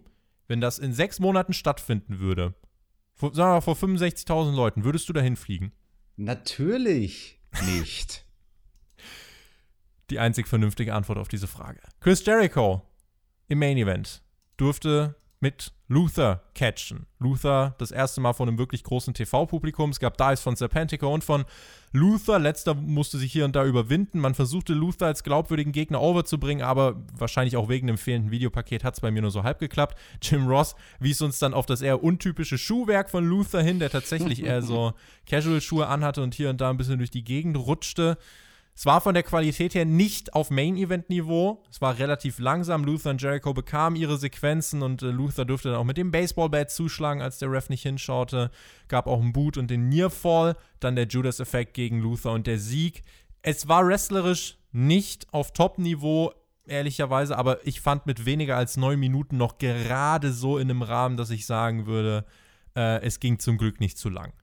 [0.48, 2.56] wenn das in sechs Monaten stattfinden würde,
[3.16, 5.74] vor, sagen wir mal, vor 65.000 Leuten, würdest du dahin fliegen?
[6.16, 8.25] Natürlich nicht.
[10.10, 11.80] Die einzig vernünftige Antwort auf diese Frage.
[12.00, 12.82] Chris Jericho
[13.48, 14.22] im Main Event
[14.58, 17.06] durfte mit Luther catchen.
[17.20, 19.92] Luther das erste Mal von einem wirklich großen TV-Publikum.
[19.92, 21.46] Es gab Dives von Serpentico und von
[21.92, 22.40] Luther.
[22.40, 24.20] Letzter musste sich hier und da überwinden.
[24.20, 28.96] Man versuchte Luther als glaubwürdigen Gegner overzubringen, aber wahrscheinlich auch wegen dem fehlenden Videopaket hat
[28.96, 29.96] es bei mir nur so halb geklappt.
[30.20, 34.44] Jim Ross wies uns dann auf das eher untypische Schuhwerk von Luther hin, der tatsächlich
[34.44, 34.94] eher so
[35.28, 38.18] Casual-Schuhe anhatte und hier und da ein bisschen durch die Gegend rutschte.
[38.78, 41.64] Es war von der Qualität her nicht auf Main-Event-Niveau.
[41.72, 42.84] Es war relativ langsam.
[42.84, 46.72] Luther und Jericho bekamen ihre Sequenzen und äh, Luther durfte dann auch mit dem Baseball-Bat
[46.72, 48.52] zuschlagen, als der Ref nicht hinschaute.
[48.90, 50.58] Gab auch einen Boot und den Nearfall.
[50.82, 53.04] Dann der Judas-Effekt gegen Luther und der Sieg.
[53.42, 56.34] Es war wrestlerisch nicht auf Top-Niveau,
[56.66, 61.16] ehrlicherweise, aber ich fand mit weniger als neun Minuten noch gerade so in einem Rahmen,
[61.16, 62.26] dass ich sagen würde,
[62.76, 64.34] äh, es ging zum Glück nicht zu lang.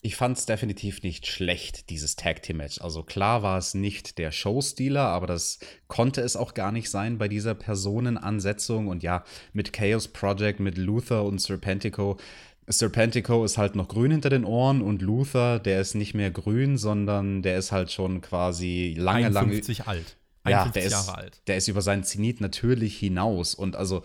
[0.00, 2.80] Ich fand es definitiv nicht schlecht, dieses Tag Team Match.
[2.80, 7.18] Also klar war es nicht der Showstealer, aber das konnte es auch gar nicht sein
[7.18, 8.88] bei dieser Personenansetzung.
[8.88, 12.18] Und ja, mit Chaos Project, mit Luther und Serpentico.
[12.66, 16.78] Serpentico ist halt noch grün hinter den Ohren und Luther, der ist nicht mehr grün,
[16.78, 19.88] sondern der ist halt schon quasi lange, 51 lange.
[19.88, 20.16] alt.
[20.44, 21.42] 51 ja, der Jahre ist, alt.
[21.46, 23.54] Der ist über seinen Zenit natürlich hinaus.
[23.54, 24.02] Und also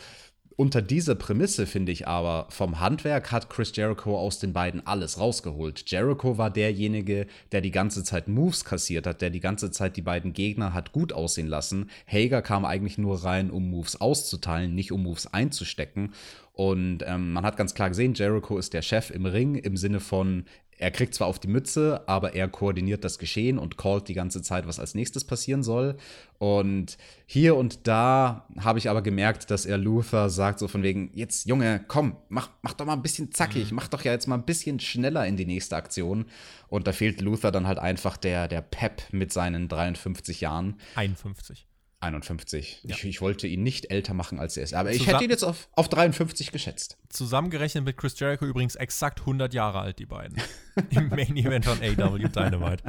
[0.59, 5.19] unter dieser Prämisse finde ich aber, vom Handwerk hat Chris Jericho aus den beiden alles
[5.19, 5.83] rausgeholt.
[5.85, 10.01] Jericho war derjenige, der die ganze Zeit Moves kassiert hat, der die ganze Zeit die
[10.01, 11.91] beiden Gegner hat gut aussehen lassen.
[12.07, 16.13] Hager kam eigentlich nur rein, um Moves auszuteilen, nicht um Moves einzustecken.
[16.53, 19.99] Und ähm, man hat ganz klar gesehen, Jericho ist der Chef im Ring im Sinne
[19.99, 20.45] von,
[20.77, 24.41] er kriegt zwar auf die Mütze, aber er koordiniert das Geschehen und callt die ganze
[24.41, 25.97] Zeit, was als nächstes passieren soll.
[26.37, 31.09] Und hier und da habe ich aber gemerkt, dass er Luther sagt, so von wegen,
[31.13, 34.35] jetzt Junge, komm, mach, mach doch mal ein bisschen zackig, mach doch ja jetzt mal
[34.35, 36.25] ein bisschen schneller in die nächste Aktion.
[36.67, 40.75] Und da fehlt Luther dann halt einfach der, der Pep mit seinen 53 Jahren.
[40.95, 41.65] 51.
[41.99, 42.81] 51.
[42.83, 42.95] Ja.
[42.95, 44.73] Ich, ich, wollte ihn nicht älter machen, als er ist.
[44.73, 46.97] Aber Zusam ich hätte ihn jetzt auf, auf 53 geschätzt.
[47.09, 50.39] Zusammengerechnet mit Chris Jericho übrigens exakt 100 Jahre alt, die beiden.
[50.91, 52.83] Im Main Event von AW Dynamite.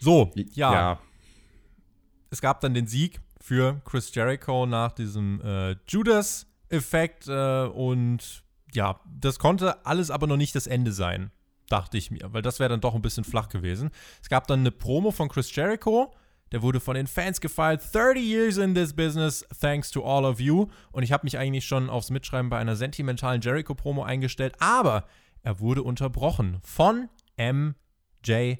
[0.00, 0.72] So, ja.
[0.72, 1.00] ja.
[2.30, 7.28] Es gab dann den Sieg für Chris Jericho nach diesem äh, Judas-Effekt.
[7.28, 11.30] Äh, und ja, das konnte alles aber noch nicht das Ende sein,
[11.68, 13.90] dachte ich mir, weil das wäre dann doch ein bisschen flach gewesen.
[14.22, 16.14] Es gab dann eine Promo von Chris Jericho
[16.52, 17.82] der wurde von den Fans gefeiert.
[17.92, 20.66] 30 years in this business, thanks to all of you.
[20.92, 25.04] Und ich habe mich eigentlich schon aufs Mitschreiben bei einer sentimentalen Jericho-Promo eingestellt, aber
[25.42, 28.58] er wurde unterbrochen von MJF.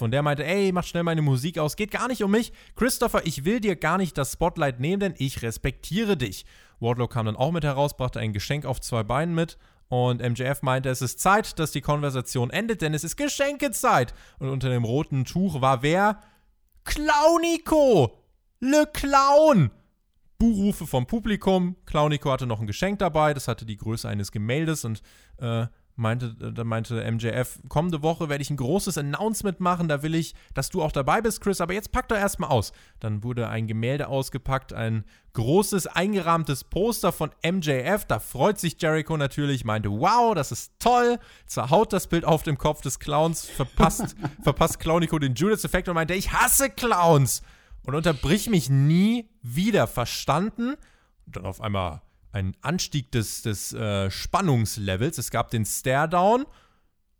[0.00, 2.52] Und der meinte, ey, mach schnell meine Musik aus, geht gar nicht um mich.
[2.76, 6.46] Christopher, ich will dir gar nicht das Spotlight nehmen, denn ich respektiere dich.
[6.80, 9.58] Wardlow kam dann auch mit heraus, brachte ein Geschenk auf zwei Beinen mit.
[9.88, 14.14] Und MJF meinte, es ist Zeit, dass die Konversation endet, denn es ist Geschenkezeit.
[14.38, 16.20] Und unter dem roten Tuch war wer?
[16.84, 18.24] Clownico!
[18.60, 19.70] Le Clown!
[20.38, 21.76] Buhrufe vom Publikum.
[21.86, 25.02] Clownico hatte noch ein Geschenk dabei, das hatte die Größe eines Gemäldes und
[25.38, 25.66] äh,
[25.96, 30.14] meinte, äh, da meinte MJF, kommende Woche werde ich ein großes Announcement machen, da will
[30.14, 32.72] ich, dass du auch dabei bist, Chris, aber jetzt pack doch erstmal aus.
[33.00, 39.16] Dann wurde ein Gemälde ausgepackt, ein großes eingerahmtes Poster von MJF, da freut sich Jericho
[39.16, 44.16] natürlich, meinte, wow, das ist toll, zerhaut das Bild auf dem Kopf des Clowns, verpasst,
[44.42, 47.42] verpasst Clownico den Judas-Effekt und meinte, ich hasse Clowns
[47.84, 50.74] und unterbrich mich nie wieder, verstanden?
[51.26, 52.02] Und dann auf einmal
[52.34, 55.18] ein Anstieg des, des äh, Spannungslevels.
[55.18, 56.44] Es gab den Stare-Down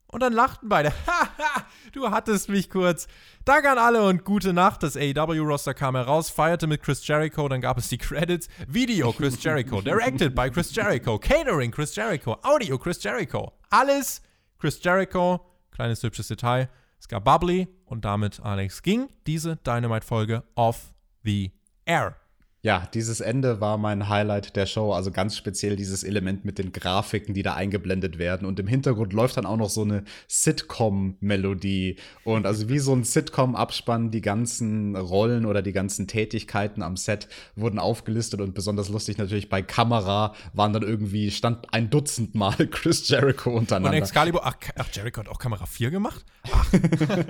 [0.08, 0.92] und dann lachten beide.
[1.06, 3.06] Haha, du hattest mich kurz.
[3.44, 4.82] Danke an alle und gute Nacht.
[4.82, 8.48] Das AEW-Roster kam heraus, feierte mit Chris Jericho, dann gab es die Credits.
[8.66, 13.52] Video Chris Jericho, directed by Chris Jericho, Catering Chris Jericho, Audio Chris Jericho.
[13.70, 14.20] Alles
[14.58, 15.40] Chris Jericho.
[15.70, 16.68] Kleines hübsches Detail.
[16.98, 20.92] Es gab Bubbly und damit, Alex, ging diese Dynamite-Folge off
[21.22, 21.52] the
[21.84, 22.16] air.
[22.64, 24.94] Ja, dieses Ende war mein Highlight der Show.
[24.94, 28.48] Also ganz speziell dieses Element mit den Grafiken, die da eingeblendet werden.
[28.48, 31.96] Und im Hintergrund läuft dann auch noch so eine Sitcom-Melodie.
[32.24, 37.28] Und also wie so ein Sitcom-Abspann, die ganzen Rollen oder die ganzen Tätigkeiten am Set
[37.54, 38.40] wurden aufgelistet.
[38.40, 43.50] Und besonders lustig natürlich bei Kamera waren dann irgendwie, stand ein Dutzend Mal Chris Jericho
[43.50, 43.98] untereinander.
[43.98, 46.24] Und Excalibur, ach, ach Jericho hat auch Kamera 4 gemacht?
[46.50, 46.72] Ach.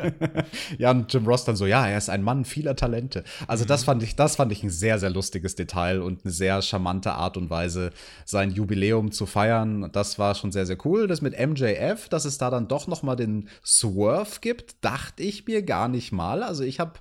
[0.78, 3.24] ja, und Jim Ross dann so, ja, er ist ein Mann vieler Talente.
[3.48, 3.68] Also mhm.
[3.68, 6.60] das fand ich, das fand ich ein sehr, sehr lustiges lustiges Detail und eine sehr
[6.60, 7.90] charmante Art und Weise,
[8.26, 9.90] sein Jubiläum zu feiern.
[9.92, 11.06] Das war schon sehr, sehr cool.
[11.06, 15.46] Das mit MJF, dass es da dann doch noch mal den Swerve gibt, dachte ich
[15.46, 16.42] mir gar nicht mal.
[16.42, 16.92] Also ich habe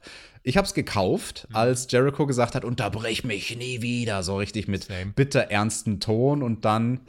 [0.45, 1.55] ich habe es gekauft, mhm.
[1.55, 5.13] als Jericho gesagt hat, unterbrich mich nie wieder, so richtig mit Same.
[5.15, 6.99] bitter ernsten Ton und dann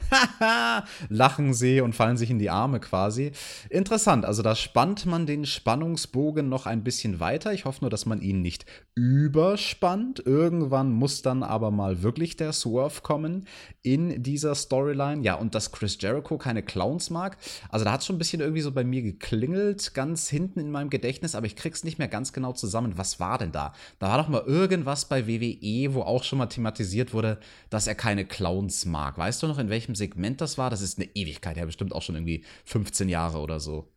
[1.09, 3.33] lachen sie und fallen sich in die Arme quasi.
[3.69, 7.51] Interessant, also da spannt man den Spannungsbogen noch ein bisschen weiter.
[7.51, 8.65] Ich hoffe nur, dass man ihn nicht
[8.95, 10.23] überspannt.
[10.25, 13.47] Irgendwann muss dann aber mal wirklich der Swerve kommen
[13.81, 15.23] in dieser Storyline.
[15.23, 17.37] Ja, und dass Chris Jericho keine Clowns mag.
[17.69, 20.71] Also da hat es schon ein bisschen irgendwie so bei mir geklingelt, ganz hinten in
[20.71, 22.93] meinem Gedächtnis, aber ich krieg's nicht mehr ganz genau zusammen.
[22.95, 23.73] Was war war denn da?
[23.99, 27.95] Da war doch mal irgendwas bei WWE, wo auch schon mal thematisiert wurde, dass er
[27.95, 29.17] keine Clowns mag.
[29.17, 30.69] Weißt du noch, in welchem Segment das war?
[30.69, 33.91] Das ist eine Ewigkeit her, bestimmt auch schon irgendwie 15 Jahre oder so.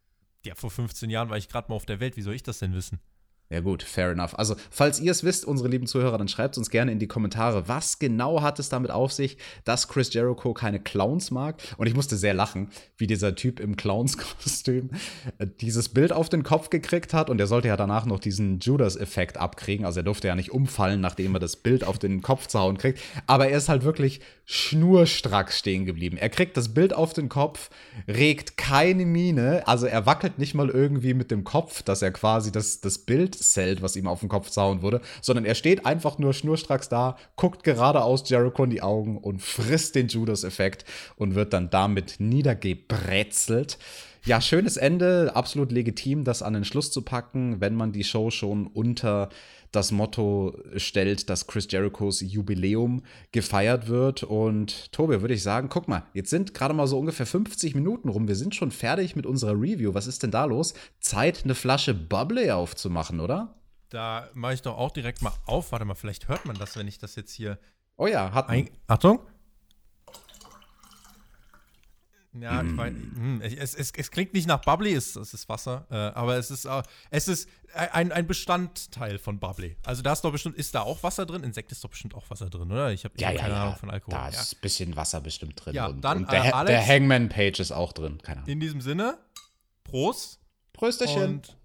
[0.45, 2.17] Ja, vor 15 Jahren war ich gerade mal auf der Welt.
[2.17, 3.01] Wie soll ich das denn wissen?
[3.51, 4.39] Ja gut, fair enough.
[4.39, 7.67] Also, falls ihr es wisst, unsere lieben Zuhörer, dann schreibt uns gerne in die Kommentare,
[7.67, 11.57] was genau hat es damit auf sich, dass Chris Jericho keine Clowns mag.
[11.79, 12.69] Und ich musste sehr lachen,
[12.99, 14.91] wie dieser Typ im Clowns-Kostüm
[15.39, 17.31] äh, dieses Bild auf den Kopf gekriegt hat.
[17.31, 19.87] Und er sollte ja danach noch diesen Judas-Effekt abkriegen.
[19.87, 22.77] Also er durfte ja nicht umfallen, nachdem er das Bild auf den Kopf zu hauen
[22.77, 23.01] kriegt.
[23.27, 26.17] Aber er ist halt wirklich schnurstracks stehen geblieben.
[26.17, 27.69] Er kriegt das Bild auf den Kopf,
[28.09, 32.51] regt keine Miene, also er wackelt nicht mal irgendwie mit dem Kopf, dass er quasi
[32.51, 36.19] das, das Bild zählt, was ihm auf den Kopf zauen wurde, sondern er steht einfach
[36.19, 40.85] nur schnurstracks da, guckt geradeaus Jericho in die Augen und frisst den Judas-Effekt
[41.17, 43.79] und wird dann damit niedergebrezelt.
[44.25, 48.31] Ja, schönes Ende, absolut legitim, das an den Schluss zu packen, wenn man die Show
[48.31, 49.31] schon unter
[49.73, 53.03] das Motto stellt, dass Chris Jerichos Jubiläum
[53.33, 54.23] gefeiert wird.
[54.23, 58.09] Und Tobi, würde ich sagen, guck mal, jetzt sind gerade mal so ungefähr 50 Minuten
[58.09, 58.29] rum.
[58.29, 59.95] Wir sind schon fertig mit unserer Review.
[59.95, 60.75] Was ist denn da los?
[61.01, 63.55] Zeit, eine Flasche Bubbly aufzumachen, oder?
[63.91, 65.73] Da mache ich doch auch direkt mal auf.
[65.73, 67.59] Warte mal, vielleicht hört man das, wenn ich das jetzt hier.
[67.97, 68.49] Oh ja, hat.
[68.87, 69.21] Achtung.
[72.41, 72.71] Ja, mm.
[72.71, 75.95] ich weiß, hm, es, es, es, klingt nicht nach Bubbly, es, es ist Wasser, äh,
[75.95, 79.77] aber es ist, äh, es ist ein, ein Bestandteil von Bubbly.
[79.85, 81.43] Also da ist doch bestimmt, ist da auch Wasser drin?
[81.43, 82.93] Insekt ist doch bestimmt auch Wasser drin, oder?
[82.93, 83.63] Ich habe ja, ja, keine ja.
[83.63, 84.19] Ahnung von Alkohol.
[84.19, 85.75] Da ist ein bisschen Wasser bestimmt drin.
[85.75, 88.51] Ja, und, dann, und der, äh, Alex, der Hangman-Page ist auch drin, keine Ahnung.
[88.51, 89.19] In diesem Sinne,
[89.85, 90.41] Prost.
[90.73, 91.23] Prösterchen.
[91.23, 91.58] Und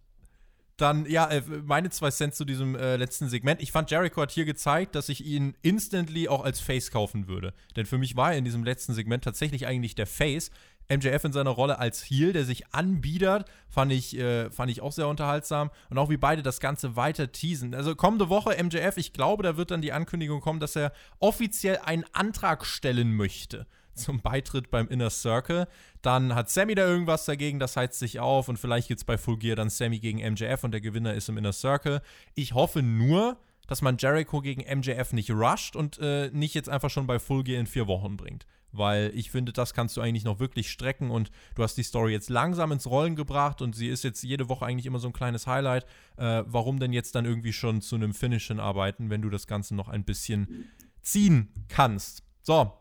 [0.77, 3.61] dann, ja, äh, meine zwei Cent zu diesem äh, letzten Segment.
[3.61, 7.53] Ich fand, Jericho hat hier gezeigt, dass ich ihn instantly auch als Face kaufen würde.
[7.75, 10.49] Denn für mich war er in diesem letzten Segment tatsächlich eigentlich der Face.
[10.89, 14.91] MJF in seiner Rolle als Heel, der sich anbiedert, fand ich, äh, fand ich auch
[14.91, 15.69] sehr unterhaltsam.
[15.89, 17.75] Und auch wie beide das Ganze weiter teasen.
[17.75, 21.77] Also kommende Woche MJF, ich glaube, da wird dann die Ankündigung kommen, dass er offiziell
[21.77, 25.67] einen Antrag stellen möchte zum Beitritt beim Inner Circle.
[26.01, 29.17] Dann hat Sammy da irgendwas dagegen, das heizt sich auf und vielleicht gibt es bei
[29.17, 32.01] Full Gear dann Sammy gegen MJF und der Gewinner ist im Inner Circle.
[32.35, 33.37] Ich hoffe nur,
[33.67, 37.43] dass man Jericho gegen MJF nicht rusht und äh, nicht jetzt einfach schon bei Full
[37.43, 41.11] Gear in vier Wochen bringt weil ich finde, das kannst du eigentlich noch wirklich strecken
[41.11, 44.49] und du hast die Story jetzt langsam ins Rollen gebracht und sie ist jetzt jede
[44.49, 45.85] Woche eigentlich immer so ein kleines Highlight.
[46.17, 49.75] Äh, warum denn jetzt dann irgendwie schon zu einem Finishen arbeiten, wenn du das Ganze
[49.75, 50.71] noch ein bisschen
[51.01, 52.23] ziehen kannst?
[52.41, 52.73] So,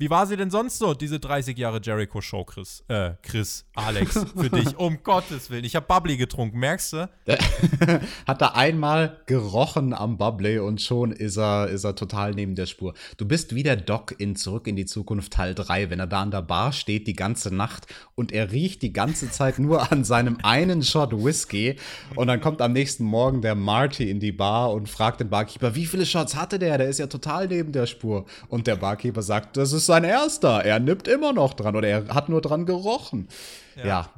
[0.00, 2.82] wie war sie denn sonst so, diese 30 Jahre Jericho-Show, Chris?
[2.88, 4.78] Äh, Chris, Alex, für dich.
[4.78, 5.64] Um Gottes Willen.
[5.64, 7.10] Ich habe Bubbly getrunken, merkst du?
[8.26, 12.64] Hat er einmal gerochen am Bubbly und schon ist er, ist er total neben der
[12.64, 12.94] Spur.
[13.18, 16.22] Du bist wie der Doc in Zurück in die Zukunft Teil 3, wenn er da
[16.22, 20.04] an der Bar steht die ganze Nacht und er riecht die ganze Zeit nur an
[20.04, 21.76] seinem einen Shot Whisky
[22.16, 25.74] und dann kommt am nächsten Morgen der Marty in die Bar und fragt den Barkeeper,
[25.74, 26.78] wie viele Shots hatte der?
[26.78, 28.24] Der ist ja total neben der Spur.
[28.48, 30.64] Und der Barkeeper sagt, das ist sein erster.
[30.64, 33.28] Er nippt immer noch dran oder er hat nur dran gerochen.
[33.76, 33.86] Ja.
[33.86, 34.10] ja.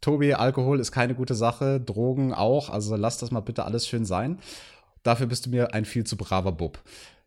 [0.00, 4.04] Tobi, Alkohol ist keine gute Sache, Drogen auch, also lass das mal bitte alles schön
[4.04, 4.38] sein.
[5.02, 6.78] Dafür bist du mir ein viel zu braver Bub.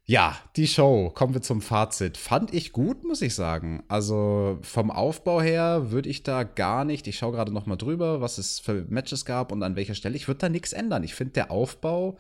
[0.06, 2.18] Ja, die Show, kommen wir zum Fazit.
[2.18, 3.84] Fand ich gut, muss ich sagen.
[3.88, 8.20] Also vom Aufbau her würde ich da gar nicht, ich schaue gerade noch mal drüber,
[8.20, 10.16] was es für Matches gab und an welcher Stelle.
[10.16, 11.04] Ich würde da nichts ändern.
[11.04, 12.18] Ich finde, der Aufbau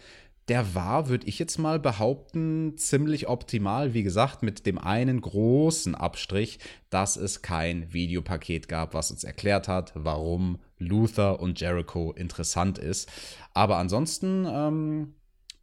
[0.49, 3.93] der war, würde ich jetzt mal behaupten, ziemlich optimal.
[3.93, 9.67] Wie gesagt, mit dem einen großen Abstrich, dass es kein Videopaket gab, was uns erklärt
[9.67, 13.09] hat, warum Luther und Jericho interessant ist.
[13.53, 15.13] Aber ansonsten ähm,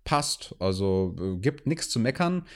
[0.07, 0.55] passt.
[0.59, 2.47] Also äh, gibt nichts zu meckern.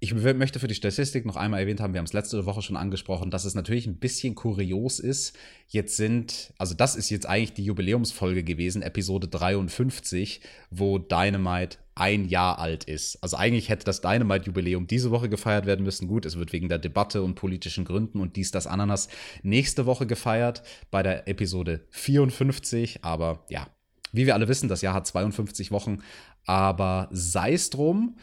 [0.00, 2.76] Ich möchte für die Statistik noch einmal erwähnt haben, wir haben es letzte Woche schon
[2.76, 5.36] angesprochen, dass es natürlich ein bisschen kurios ist.
[5.66, 10.40] Jetzt sind, also das ist jetzt eigentlich die Jubiläumsfolge gewesen, Episode 53,
[10.70, 13.20] wo Dynamite ein Jahr alt ist.
[13.24, 16.06] Also eigentlich hätte das Dynamite-Jubiläum diese Woche gefeiert werden müssen.
[16.06, 19.08] Gut, es wird wegen der Debatte und politischen Gründen und dies, das, Ananas
[19.42, 23.04] nächste Woche gefeiert bei der Episode 54.
[23.04, 23.66] Aber ja,
[24.12, 26.02] wie wir alle wissen, das Jahr hat 52 Wochen.
[26.46, 28.16] Aber sei es drum.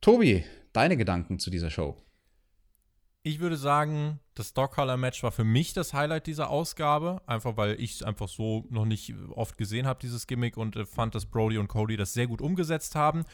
[0.00, 0.44] Tobi,
[0.78, 1.96] deine Gedanken zu dieser Show?
[3.28, 7.58] Ich würde sagen, das Dog Color Match war für mich das Highlight dieser Ausgabe, einfach
[7.58, 11.14] weil ich es einfach so noch nicht oft gesehen habe, dieses Gimmick, und äh, fand,
[11.14, 13.24] dass Brody und Cody das sehr gut umgesetzt haben.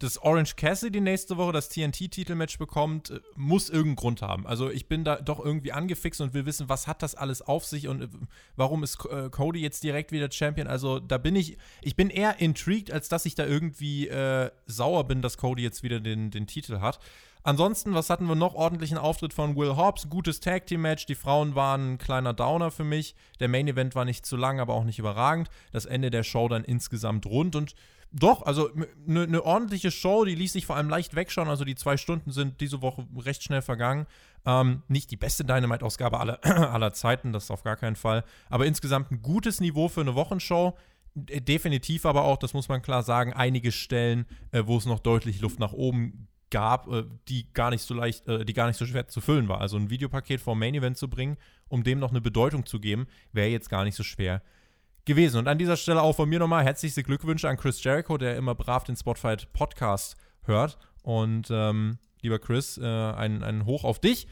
[0.00, 4.44] Dass Orange Cassidy nächste Woche das TNT-Titelmatch bekommt, äh, muss irgendeinen Grund haben.
[4.44, 7.64] Also ich bin da doch irgendwie angefixt und will wissen, was hat das alles auf
[7.64, 8.08] sich und äh,
[8.56, 10.66] warum ist äh, Cody jetzt direkt wieder Champion?
[10.66, 14.10] Also da bin ich, ich bin eher intrigued, als dass ich da irgendwie
[14.66, 16.98] sauer bin, dass Cody jetzt wieder den, den Titel hat.
[17.46, 18.54] Ansonsten, was hatten wir noch?
[18.54, 21.04] Ordentlichen Auftritt von Will Hobbs, gutes Tag Team Match.
[21.04, 23.14] Die Frauen waren ein kleiner Downer für mich.
[23.38, 25.50] Der Main Event war nicht zu lang, aber auch nicht überragend.
[25.70, 27.74] Das Ende der Show dann insgesamt rund und
[28.12, 28.70] doch, also
[29.06, 31.48] eine ne ordentliche Show, die ließ sich vor allem leicht wegschauen.
[31.48, 34.06] Also die zwei Stunden sind diese Woche recht schnell vergangen.
[34.46, 36.42] Ähm, nicht die beste Dynamite-Ausgabe aller,
[36.72, 38.24] aller Zeiten, das auf gar keinen Fall.
[38.48, 40.78] Aber insgesamt ein gutes Niveau für eine Wochenshow.
[41.14, 45.40] Definitiv aber auch, das muss man klar sagen, einige Stellen, äh, wo es noch deutlich
[45.40, 48.86] Luft nach oben gab, äh, die gar nicht so leicht, äh, die gar nicht so
[48.86, 49.60] schwer zu füllen war.
[49.60, 51.36] Also ein Videopaket vom Main Event zu bringen,
[51.68, 54.42] um dem noch eine Bedeutung zu geben, wäre jetzt gar nicht so schwer
[55.04, 55.38] gewesen.
[55.38, 58.54] Und an dieser Stelle auch von mir nochmal herzlichste Glückwünsche an Chris Jericho, der immer
[58.54, 60.78] brav den Spotfight Podcast hört.
[61.02, 64.26] Und ähm, lieber Chris, äh, ein, ein Hoch auf dich.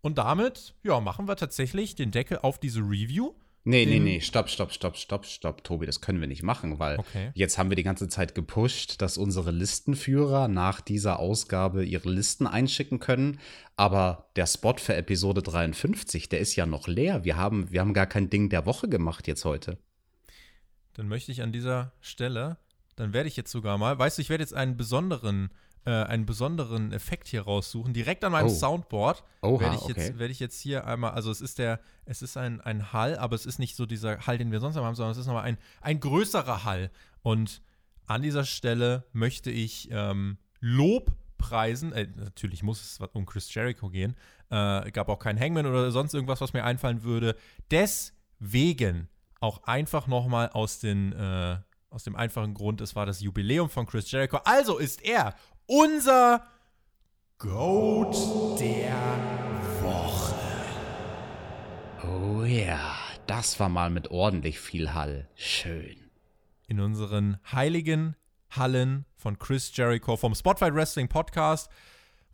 [0.00, 3.34] Und damit, ja, machen wir tatsächlich den Deckel auf diese Review.
[3.68, 7.00] Nee, nee, nee, stopp, stopp, stopp, stopp, stopp, Tobi, das können wir nicht machen, weil
[7.00, 7.32] okay.
[7.34, 12.46] jetzt haben wir die ganze Zeit gepusht, dass unsere Listenführer nach dieser Ausgabe ihre Listen
[12.46, 13.40] einschicken können.
[13.74, 17.24] Aber der Spot für Episode 53, der ist ja noch leer.
[17.24, 19.78] Wir haben, wir haben gar kein Ding der Woche gemacht jetzt heute.
[20.94, 22.58] Dann möchte ich an dieser Stelle,
[22.94, 25.50] dann werde ich jetzt sogar mal, weißt du, ich werde jetzt einen besonderen
[25.86, 27.94] äh, einen besonderen Effekt hier raussuchen.
[27.94, 28.54] Direkt an meinem oh.
[28.54, 29.92] Soundboard werde ich, okay.
[29.96, 33.16] jetzt, werd ich jetzt hier einmal, also es ist der, es ist ein, ein Hall,
[33.16, 35.44] aber es ist nicht so dieser Hall, den wir sonst haben, sondern es ist nochmal
[35.44, 36.90] ein, ein größerer Hall.
[37.22, 37.62] Und
[38.06, 41.92] an dieser Stelle möchte ich ähm, Lob preisen.
[41.92, 44.16] Äh, natürlich muss es um Chris Jericho gehen.
[44.50, 47.36] Äh, gab auch keinen Hangman oder sonst irgendwas, was mir einfallen würde.
[47.70, 49.08] Deswegen
[49.38, 51.58] auch einfach nochmal aus den äh,
[51.90, 54.38] aus dem einfachen Grund, es war das Jubiläum von Chris Jericho.
[54.44, 55.34] Also ist er
[55.66, 56.46] unser
[57.38, 58.14] Goat
[58.60, 58.94] der
[59.82, 60.34] Woche.
[62.04, 62.96] Oh ja,
[63.26, 65.28] das war mal mit ordentlich viel Hall.
[65.34, 66.10] Schön.
[66.68, 68.16] In unseren heiligen
[68.50, 71.70] Hallen von Chris Jericho vom Spotlight Wrestling Podcast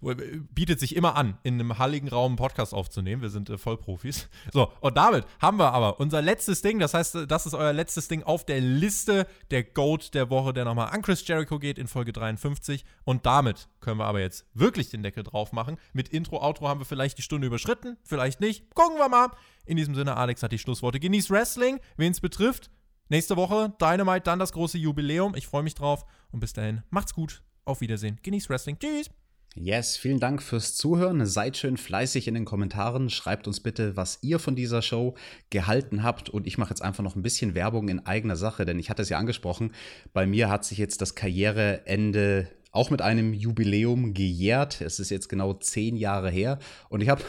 [0.02, 3.22] bietet sich immer an, in einem halligen Raum einen Podcast aufzunehmen.
[3.22, 4.28] Wir sind äh, Vollprofis.
[4.52, 6.78] So, und damit haben wir aber unser letztes Ding.
[6.78, 10.64] Das heißt, das ist euer letztes Ding auf der Liste der GOAT der Woche, der
[10.64, 12.84] nochmal an Chris Jericho geht in Folge 53.
[13.04, 15.78] Und damit können wir aber jetzt wirklich den Deckel drauf machen.
[15.92, 18.74] Mit Intro, Outro haben wir vielleicht die Stunde überschritten, vielleicht nicht.
[18.74, 19.28] Gucken wir mal.
[19.64, 21.00] In diesem Sinne, Alex hat die Schlussworte.
[21.00, 22.70] Genießt Wrestling, wen es betrifft.
[23.08, 25.34] Nächste Woche Dynamite, dann das große Jubiläum.
[25.36, 26.04] Ich freue mich drauf.
[26.30, 27.42] Und bis dahin, macht's gut.
[27.64, 28.18] Auf Wiedersehen.
[28.22, 28.78] Genießt Wrestling.
[28.78, 29.08] Tschüss.
[29.54, 31.26] Yes, vielen Dank fürs Zuhören.
[31.26, 33.10] Seid schön fleißig in den Kommentaren.
[33.10, 35.14] Schreibt uns bitte, was ihr von dieser Show
[35.50, 36.30] gehalten habt.
[36.30, 39.02] Und ich mache jetzt einfach noch ein bisschen Werbung in eigener Sache, denn ich hatte
[39.02, 39.72] es ja angesprochen.
[40.14, 44.80] Bei mir hat sich jetzt das Karriereende auch mit einem Jubiläum gejährt.
[44.80, 46.58] Es ist jetzt genau zehn Jahre her.
[46.88, 47.22] Und ich habe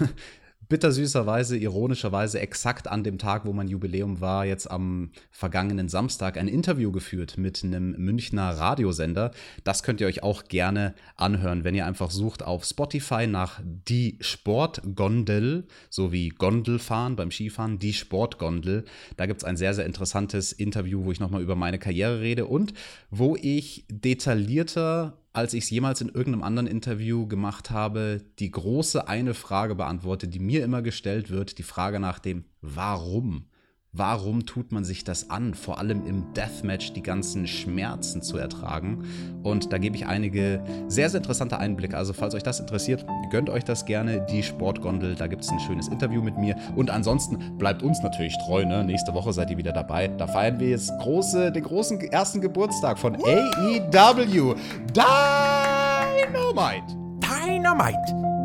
[0.69, 6.47] bittersüßerweise, ironischerweise exakt an dem Tag, wo mein Jubiläum war, jetzt am vergangenen Samstag ein
[6.47, 9.31] Interview geführt mit einem Münchner Radiosender.
[9.63, 14.17] Das könnt ihr euch auch gerne anhören, wenn ihr einfach sucht auf Spotify nach Die
[14.21, 18.85] Sportgondel, sowie Gondelfahren beim Skifahren, Die Sportgondel.
[19.17, 22.45] Da gibt es ein sehr, sehr interessantes Interview, wo ich nochmal über meine Karriere rede
[22.45, 22.73] und
[23.09, 29.07] wo ich detaillierter als ich es jemals in irgendeinem anderen Interview gemacht habe, die große
[29.07, 33.47] eine Frage beantwortet, die mir immer gestellt wird, die Frage nach dem Warum.
[33.95, 39.03] Warum tut man sich das an, vor allem im Deathmatch die ganzen Schmerzen zu ertragen?
[39.43, 41.95] Und da gebe ich einige sehr, sehr interessante Einblicke.
[41.95, 45.13] Also falls euch das interessiert, gönnt euch das gerne, die Sportgondel.
[45.13, 46.55] Da gibt es ein schönes Interview mit mir.
[46.75, 48.65] Und ansonsten bleibt uns natürlich treu.
[48.65, 48.83] Ne?
[48.83, 50.07] Nächste Woche seid ihr wieder dabei.
[50.07, 54.55] Da feiern wir jetzt große, den großen ersten Geburtstag von AEW.
[54.91, 56.97] Dynamite!
[57.21, 58.42] Dynamite!